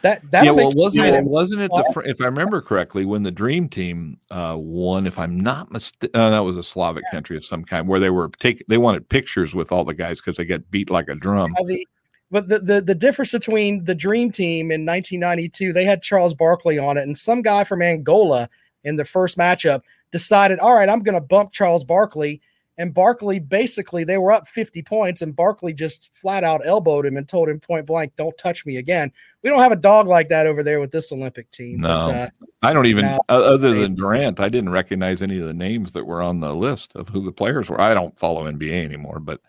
That 0.03 0.31
that 0.31 0.45
yeah, 0.45 0.51
well, 0.51 0.71
wasn't 0.77 1.07
it? 1.07 1.25
Wasn't 1.25 1.63
it 1.63 1.71
the 1.71 2.03
if 2.05 2.21
I 2.21 2.27
remember 2.27 2.61
correctly 2.61 3.07
when 3.07 3.23
the 3.23 3.31
Dream 3.31 3.71
Team 3.71 4.19
uh, 4.31 4.55
won? 4.57 5.07
If 5.07 5.19
I'm 5.19 5.41
not 5.41 5.73
mistaken, 5.73 6.11
uh, 6.15 6.29
that 6.29 6.41
was 6.41 6.59
a 6.59 6.63
Slavic 6.63 7.05
country 7.11 7.39
of 7.39 7.45
some 7.45 7.65
kind 7.65 7.89
where 7.89 7.99
they 7.99 8.11
were 8.11 8.29
take 8.39 8.63
they 8.69 8.77
wanted 8.77 9.09
pictures 9.09 9.55
with 9.55 9.73
all 9.73 9.83
the 9.83 9.95
guys 9.95 10.21
because 10.21 10.37
they 10.37 10.45
got 10.45 10.71
beat 10.71 10.91
like 10.91 11.09
a 11.09 11.15
drum. 11.15 11.55
Yeah, 11.59 11.65
the, 11.65 11.87
but 12.35 12.49
the, 12.49 12.59
the, 12.59 12.81
the 12.81 12.97
difference 12.97 13.31
between 13.31 13.85
the 13.85 13.95
Dream 13.95 14.33
Team 14.33 14.73
in 14.73 14.85
1992, 14.85 15.73
they 15.73 15.85
had 15.85 16.03
Charles 16.03 16.35
Barkley 16.35 16.81
on 16.81 16.97
it, 16.99 17.03
and 17.03 17.17
some 17.17 17.43
guy 17.43 17.63
from 17.63 17.81
Angola 17.81 18.51
in 18.83 18.97
the 18.97 19.05
first 19.05 19.39
matchup 19.39 19.83
decided, 20.11 20.59
all 20.59 20.75
right, 20.75 20.89
I'm 20.89 21.05
going 21.05 21.15
to 21.15 21.21
bump 21.21 21.53
Charles 21.53 21.85
Barkley. 21.85 22.43
And 22.77 22.93
Barkley 22.93 23.39
basically, 23.39 24.03
they 24.03 24.19
were 24.19 24.33
up 24.33 24.49
50 24.49 24.83
points, 24.83 25.23
and 25.23 25.37
Barkley 25.37 25.73
just 25.73 26.11
flat 26.13 26.43
out 26.43 26.67
elbowed 26.67 27.07
him 27.07 27.17
and 27.17 27.29
told 27.29 27.49
him 27.49 27.61
point 27.61 27.87
blank, 27.87 28.15
"Don't 28.17 28.37
touch 28.37 28.67
me 28.67 28.79
again." 28.79 29.13
We 29.45 29.49
don't 29.49 29.61
have 29.61 29.71
a 29.71 29.77
dog 29.77 30.09
like 30.09 30.29
that 30.31 30.49
over 30.49 30.65
there 30.65 30.81
with 30.81 30.91
this 30.91 31.13
Olympic 31.13 31.49
team. 31.53 31.79
No, 31.79 32.03
but, 32.05 32.15
uh, 32.17 32.31
I 32.65 32.73
don't 32.73 32.87
even. 32.87 33.05
Now, 33.05 33.21
other 33.29 33.73
than 33.73 33.95
Durant, 33.95 34.41
I 34.41 34.49
didn't 34.49 34.71
recognize 34.71 35.23
any 35.23 35.39
of 35.39 35.47
the 35.47 35.55
names 35.55 35.93
that 35.93 36.05
were 36.05 36.21
on 36.21 36.41
the 36.41 36.53
list 36.53 36.97
of 36.97 37.11
who 37.11 37.21
the 37.21 37.31
players 37.31 37.71
were. 37.71 37.81
I 37.81 37.95
don't 37.95 38.19
follow 38.19 38.51
NBA 38.51 38.85
anymore, 38.85 39.21
but 39.21 39.41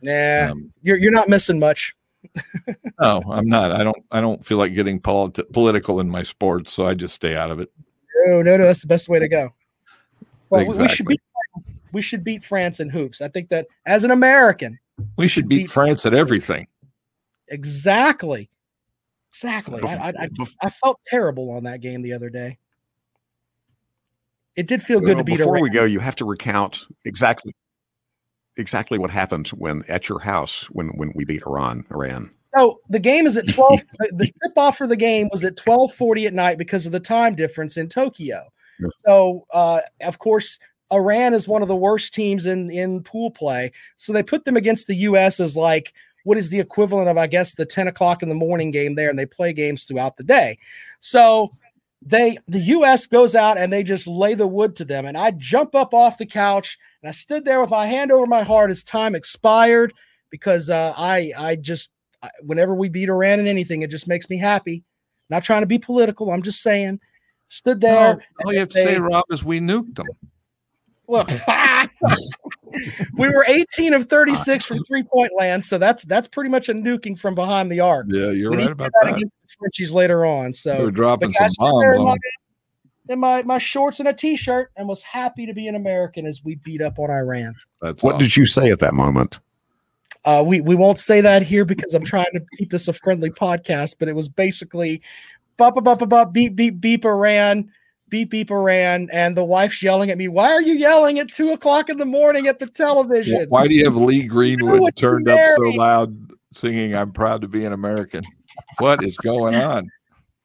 yeah, 0.00 0.48
um, 0.50 0.72
you're 0.82 0.96
you're 0.96 1.12
not 1.12 1.28
missing 1.28 1.60
much 1.60 1.94
no, 3.00 3.22
I'm 3.30 3.46
not. 3.46 3.72
I 3.72 3.84
don't. 3.84 3.96
I 4.10 4.20
don't 4.20 4.44
feel 4.44 4.58
like 4.58 4.74
getting 4.74 5.00
politi- 5.00 5.50
political 5.52 6.00
in 6.00 6.08
my 6.08 6.22
sports, 6.22 6.72
so 6.72 6.86
I 6.86 6.94
just 6.94 7.14
stay 7.14 7.36
out 7.36 7.50
of 7.50 7.60
it. 7.60 7.70
No, 8.26 8.42
no, 8.42 8.56
no. 8.56 8.66
That's 8.66 8.82
the 8.82 8.86
best 8.86 9.08
way 9.08 9.18
to 9.18 9.28
go. 9.28 9.52
Well, 10.50 10.60
exactly. 10.60 10.82
we 10.82 10.88
should 10.88 11.06
beat. 11.06 11.20
We 11.92 12.02
should 12.02 12.24
beat 12.24 12.44
France 12.44 12.80
in 12.80 12.88
hoops. 12.88 13.20
I 13.20 13.28
think 13.28 13.50
that 13.50 13.66
as 13.86 14.04
an 14.04 14.10
American, 14.10 14.78
we 15.16 15.28
should 15.28 15.48
beat, 15.48 15.58
beat 15.58 15.70
France 15.70 16.06
at 16.06 16.14
everything. 16.14 16.66
Exactly. 17.48 18.48
Exactly. 19.30 19.82
I, 19.82 20.08
I, 20.08 20.28
I, 20.60 20.70
felt 20.70 21.00
terrible 21.06 21.50
on 21.50 21.64
that 21.64 21.80
game 21.80 22.02
the 22.02 22.12
other 22.12 22.28
day. 22.28 22.58
It 24.56 24.66
did 24.66 24.82
feel 24.82 25.00
good 25.00 25.16
well, 25.16 25.18
to 25.18 25.24
beat. 25.24 25.38
Before 25.38 25.56
Iran. 25.56 25.62
we 25.62 25.70
go, 25.70 25.84
you 25.84 26.00
have 26.00 26.16
to 26.16 26.26
recount 26.26 26.86
exactly 27.06 27.54
exactly 28.56 28.98
what 28.98 29.10
happened 29.10 29.48
when 29.48 29.82
at 29.88 30.08
your 30.08 30.20
house 30.20 30.64
when 30.70 30.88
when 30.88 31.12
we 31.14 31.24
beat 31.24 31.42
Iran. 31.46 31.84
Iran. 31.90 32.30
So 32.54 32.80
the 32.88 32.98
game 32.98 33.26
is 33.26 33.36
at 33.36 33.48
twelve. 33.48 33.80
the 33.98 34.26
tip 34.26 34.56
off 34.56 34.76
for 34.78 34.86
the 34.86 34.96
game 34.96 35.28
was 35.32 35.44
at 35.44 35.56
twelve 35.56 35.94
forty 35.94 36.26
at 36.26 36.34
night 36.34 36.58
because 36.58 36.86
of 36.86 36.92
the 36.92 37.00
time 37.00 37.34
difference 37.34 37.76
in 37.76 37.88
Tokyo. 37.88 38.52
Yes. 38.80 38.90
So 39.06 39.46
uh, 39.52 39.80
of 40.02 40.18
course, 40.18 40.58
Iran 40.92 41.34
is 41.34 41.48
one 41.48 41.62
of 41.62 41.68
the 41.68 41.76
worst 41.76 42.14
teams 42.14 42.46
in 42.46 42.70
in 42.70 43.02
pool 43.02 43.30
play. 43.30 43.72
So 43.96 44.12
they 44.12 44.22
put 44.22 44.44
them 44.44 44.56
against 44.56 44.86
the 44.86 44.96
U.S. 44.96 45.40
as 45.40 45.56
like 45.56 45.92
what 46.24 46.38
is 46.38 46.50
the 46.50 46.60
equivalent 46.60 47.08
of 47.08 47.16
I 47.16 47.26
guess 47.26 47.54
the 47.54 47.66
ten 47.66 47.88
o'clock 47.88 48.22
in 48.22 48.28
the 48.28 48.34
morning 48.34 48.70
game 48.70 48.94
there, 48.94 49.10
and 49.10 49.18
they 49.18 49.26
play 49.26 49.52
games 49.52 49.84
throughout 49.84 50.16
the 50.16 50.24
day. 50.24 50.58
So 51.00 51.50
they 52.04 52.38
the 52.48 52.60
US 52.60 53.06
goes 53.06 53.34
out 53.34 53.58
and 53.58 53.72
they 53.72 53.82
just 53.82 54.06
lay 54.06 54.34
the 54.34 54.46
wood 54.46 54.76
to 54.76 54.84
them 54.84 55.06
and 55.06 55.16
I 55.16 55.30
jump 55.32 55.74
up 55.74 55.94
off 55.94 56.18
the 56.18 56.26
couch 56.26 56.78
and 57.02 57.08
I 57.08 57.12
stood 57.12 57.44
there 57.44 57.60
with 57.60 57.70
my 57.70 57.86
hand 57.86 58.10
over 58.10 58.26
my 58.26 58.42
heart 58.42 58.70
as 58.70 58.82
time 58.82 59.14
expired 59.14 59.92
because 60.30 60.68
uh, 60.68 60.94
I 60.96 61.32
I 61.38 61.56
just 61.56 61.90
whenever 62.42 62.74
we 62.74 62.88
beat 62.88 63.08
Iran 63.08 63.40
in 63.40 63.46
anything 63.46 63.82
it 63.82 63.90
just 63.90 64.08
makes 64.08 64.28
me 64.28 64.38
happy. 64.38 64.84
Not 65.30 65.44
trying 65.44 65.62
to 65.62 65.66
be 65.66 65.78
political, 65.78 66.30
I'm 66.30 66.42
just 66.42 66.60
saying. 66.60 67.00
Stood 67.48 67.80
there. 67.80 68.16
No, 68.16 68.20
all 68.44 68.52
you 68.52 68.60
have 68.60 68.68
to 68.70 68.74
they, 68.74 68.84
say, 68.84 68.98
Rob, 68.98 69.24
is 69.30 69.44
we 69.44 69.60
nuked 69.60 69.94
them. 69.94 70.06
Well, 71.06 71.26
we 73.14 73.28
were 73.28 73.44
18 73.48 73.94
of 73.94 74.06
36 74.06 74.64
from 74.64 74.82
three 74.84 75.02
point 75.02 75.32
land, 75.36 75.64
so 75.64 75.78
that's 75.78 76.04
that's 76.04 76.28
pretty 76.28 76.50
much 76.50 76.68
a 76.68 76.74
nuking 76.74 77.18
from 77.18 77.34
behind 77.34 77.70
the 77.70 77.80
arc. 77.80 78.06
Yeah, 78.08 78.30
you're 78.30 78.50
we 78.50 78.58
right 78.58 78.70
about 78.70 78.90
that. 79.00 79.14
Against 79.14 79.34
the 79.42 79.54
Frenchies 79.58 79.92
later 79.92 80.26
on, 80.26 80.52
so 80.52 80.78
we 80.78 80.84
are 80.86 80.90
dropping 80.90 81.32
some 81.32 81.48
bombs 81.58 81.98
on 81.98 82.18
in 83.08 83.18
my, 83.18 83.42
my 83.42 83.58
shorts 83.58 84.00
and 84.00 84.08
a 84.08 84.12
t-shirt 84.12 84.70
and 84.76 84.88
was 84.88 85.02
happy 85.02 85.46
to 85.46 85.52
be 85.52 85.66
an 85.68 85.74
American 85.74 86.26
as 86.26 86.42
we 86.44 86.56
beat 86.56 86.80
up 86.80 86.98
on 86.98 87.10
Iran. 87.10 87.54
That's 87.80 88.02
what 88.02 88.14
awesome. 88.14 88.26
did 88.26 88.36
you 88.36 88.46
say 88.46 88.70
at 88.70 88.78
that 88.80 88.94
moment? 88.94 89.38
Uh, 90.24 90.42
we 90.46 90.60
we 90.60 90.76
won't 90.76 91.00
say 91.00 91.20
that 91.20 91.42
here 91.42 91.64
because 91.64 91.94
I'm 91.94 92.04
trying 92.04 92.30
to 92.34 92.40
keep 92.56 92.70
this 92.70 92.86
a 92.86 92.92
friendly 92.92 93.30
podcast, 93.30 93.96
but 93.98 94.08
it 94.08 94.14
was 94.14 94.28
basically 94.28 95.02
bop 95.56 95.74
bop 95.74 95.98
bop 95.98 96.08
bop 96.08 96.32
beep 96.32 96.54
beep 96.54 96.80
beep 96.80 97.04
Iran 97.04 97.70
beep 98.12 98.30
beep 98.30 98.50
Iran, 98.50 99.08
and 99.10 99.34
the 99.34 99.42
wife's 99.42 99.82
yelling 99.82 100.10
at 100.10 100.18
me. 100.18 100.28
Why 100.28 100.52
are 100.52 100.60
you 100.60 100.74
yelling 100.74 101.18
at 101.18 101.32
two 101.32 101.50
o'clock 101.50 101.88
in 101.88 101.96
the 101.96 102.04
morning 102.04 102.46
at 102.46 102.58
the 102.58 102.66
television? 102.66 103.48
Why 103.48 103.66
do 103.66 103.74
you 103.74 103.86
have 103.86 103.96
Lee 103.96 104.26
Greenwood 104.26 104.94
turned 104.94 105.28
up 105.28 105.40
so 105.56 105.70
loud 105.70 106.30
singing 106.52 106.94
"I'm 106.94 107.10
proud 107.10 107.40
to 107.40 107.48
be 107.48 107.64
an 107.64 107.72
American"? 107.72 108.22
What 108.78 109.02
is 109.02 109.16
going 109.16 109.54
on? 109.54 109.90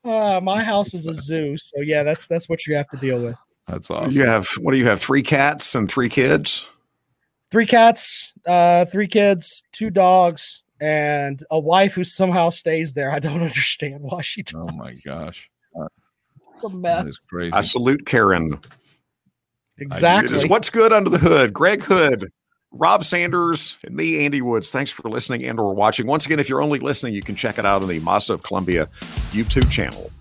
Uh, 0.05 0.39
my 0.41 0.63
house 0.63 0.93
is 0.93 1.07
a 1.07 1.13
zoo, 1.13 1.57
so 1.57 1.81
yeah, 1.81 2.03
that's 2.03 2.25
that's 2.25 2.47
what 2.47 2.65
you 2.65 2.75
have 2.75 2.88
to 2.89 2.97
deal 2.97 3.21
with. 3.21 3.36
That's 3.67 3.91
awesome. 3.91 4.13
You 4.13 4.25
have 4.25 4.47
what 4.62 4.71
do 4.71 4.77
you 4.77 4.88
have? 4.88 5.01
Three 5.01 5.21
cats 5.21 5.75
and 5.75 5.91
three 5.91 6.09
kids. 6.09 6.71
Three 7.51 7.65
cats, 7.65 8.33
uh, 8.47 8.86
three 8.86 9.07
kids, 9.07 9.63
two 9.74 9.89
dogs, 9.89 10.63
and 10.79 11.43
a 11.51 11.59
wife 11.59 11.93
who 11.93 12.05
somehow 12.05 12.50
stays 12.50 12.93
there. 12.93 13.12
I 13.12 13.19
don't 13.19 13.41
understand 13.41 14.03
why 14.03 14.21
she. 14.21 14.43
Does. 14.43 14.55
Oh 14.55 14.69
my 14.74 14.93
gosh 15.05 15.50
a 16.63 16.69
mess. 16.69 17.17
Crazy. 17.17 17.53
I 17.53 17.61
salute 17.61 18.05
Karen. 18.05 18.49
Exactly. 19.79 20.33
It 20.33 20.35
is 20.35 20.47
what's 20.47 20.69
good 20.69 20.91
under 20.91 21.09
the 21.09 21.17
hood. 21.17 21.53
Greg 21.53 21.83
Hood, 21.83 22.31
Rob 22.71 23.03
Sanders, 23.03 23.77
and 23.83 23.95
me, 23.95 24.25
Andy 24.25 24.41
Woods. 24.41 24.71
Thanks 24.71 24.91
for 24.91 25.09
listening 25.09 25.43
and 25.43 25.59
or 25.59 25.73
watching. 25.73 26.07
Once 26.07 26.25
again, 26.25 26.39
if 26.39 26.49
you're 26.49 26.61
only 26.61 26.79
listening, 26.79 27.13
you 27.13 27.21
can 27.21 27.35
check 27.35 27.59
it 27.59 27.65
out 27.65 27.83
on 27.83 27.89
the 27.89 27.99
Mazda 27.99 28.33
of 28.33 28.43
Columbia 28.43 28.89
YouTube 29.31 29.69
channel. 29.69 30.11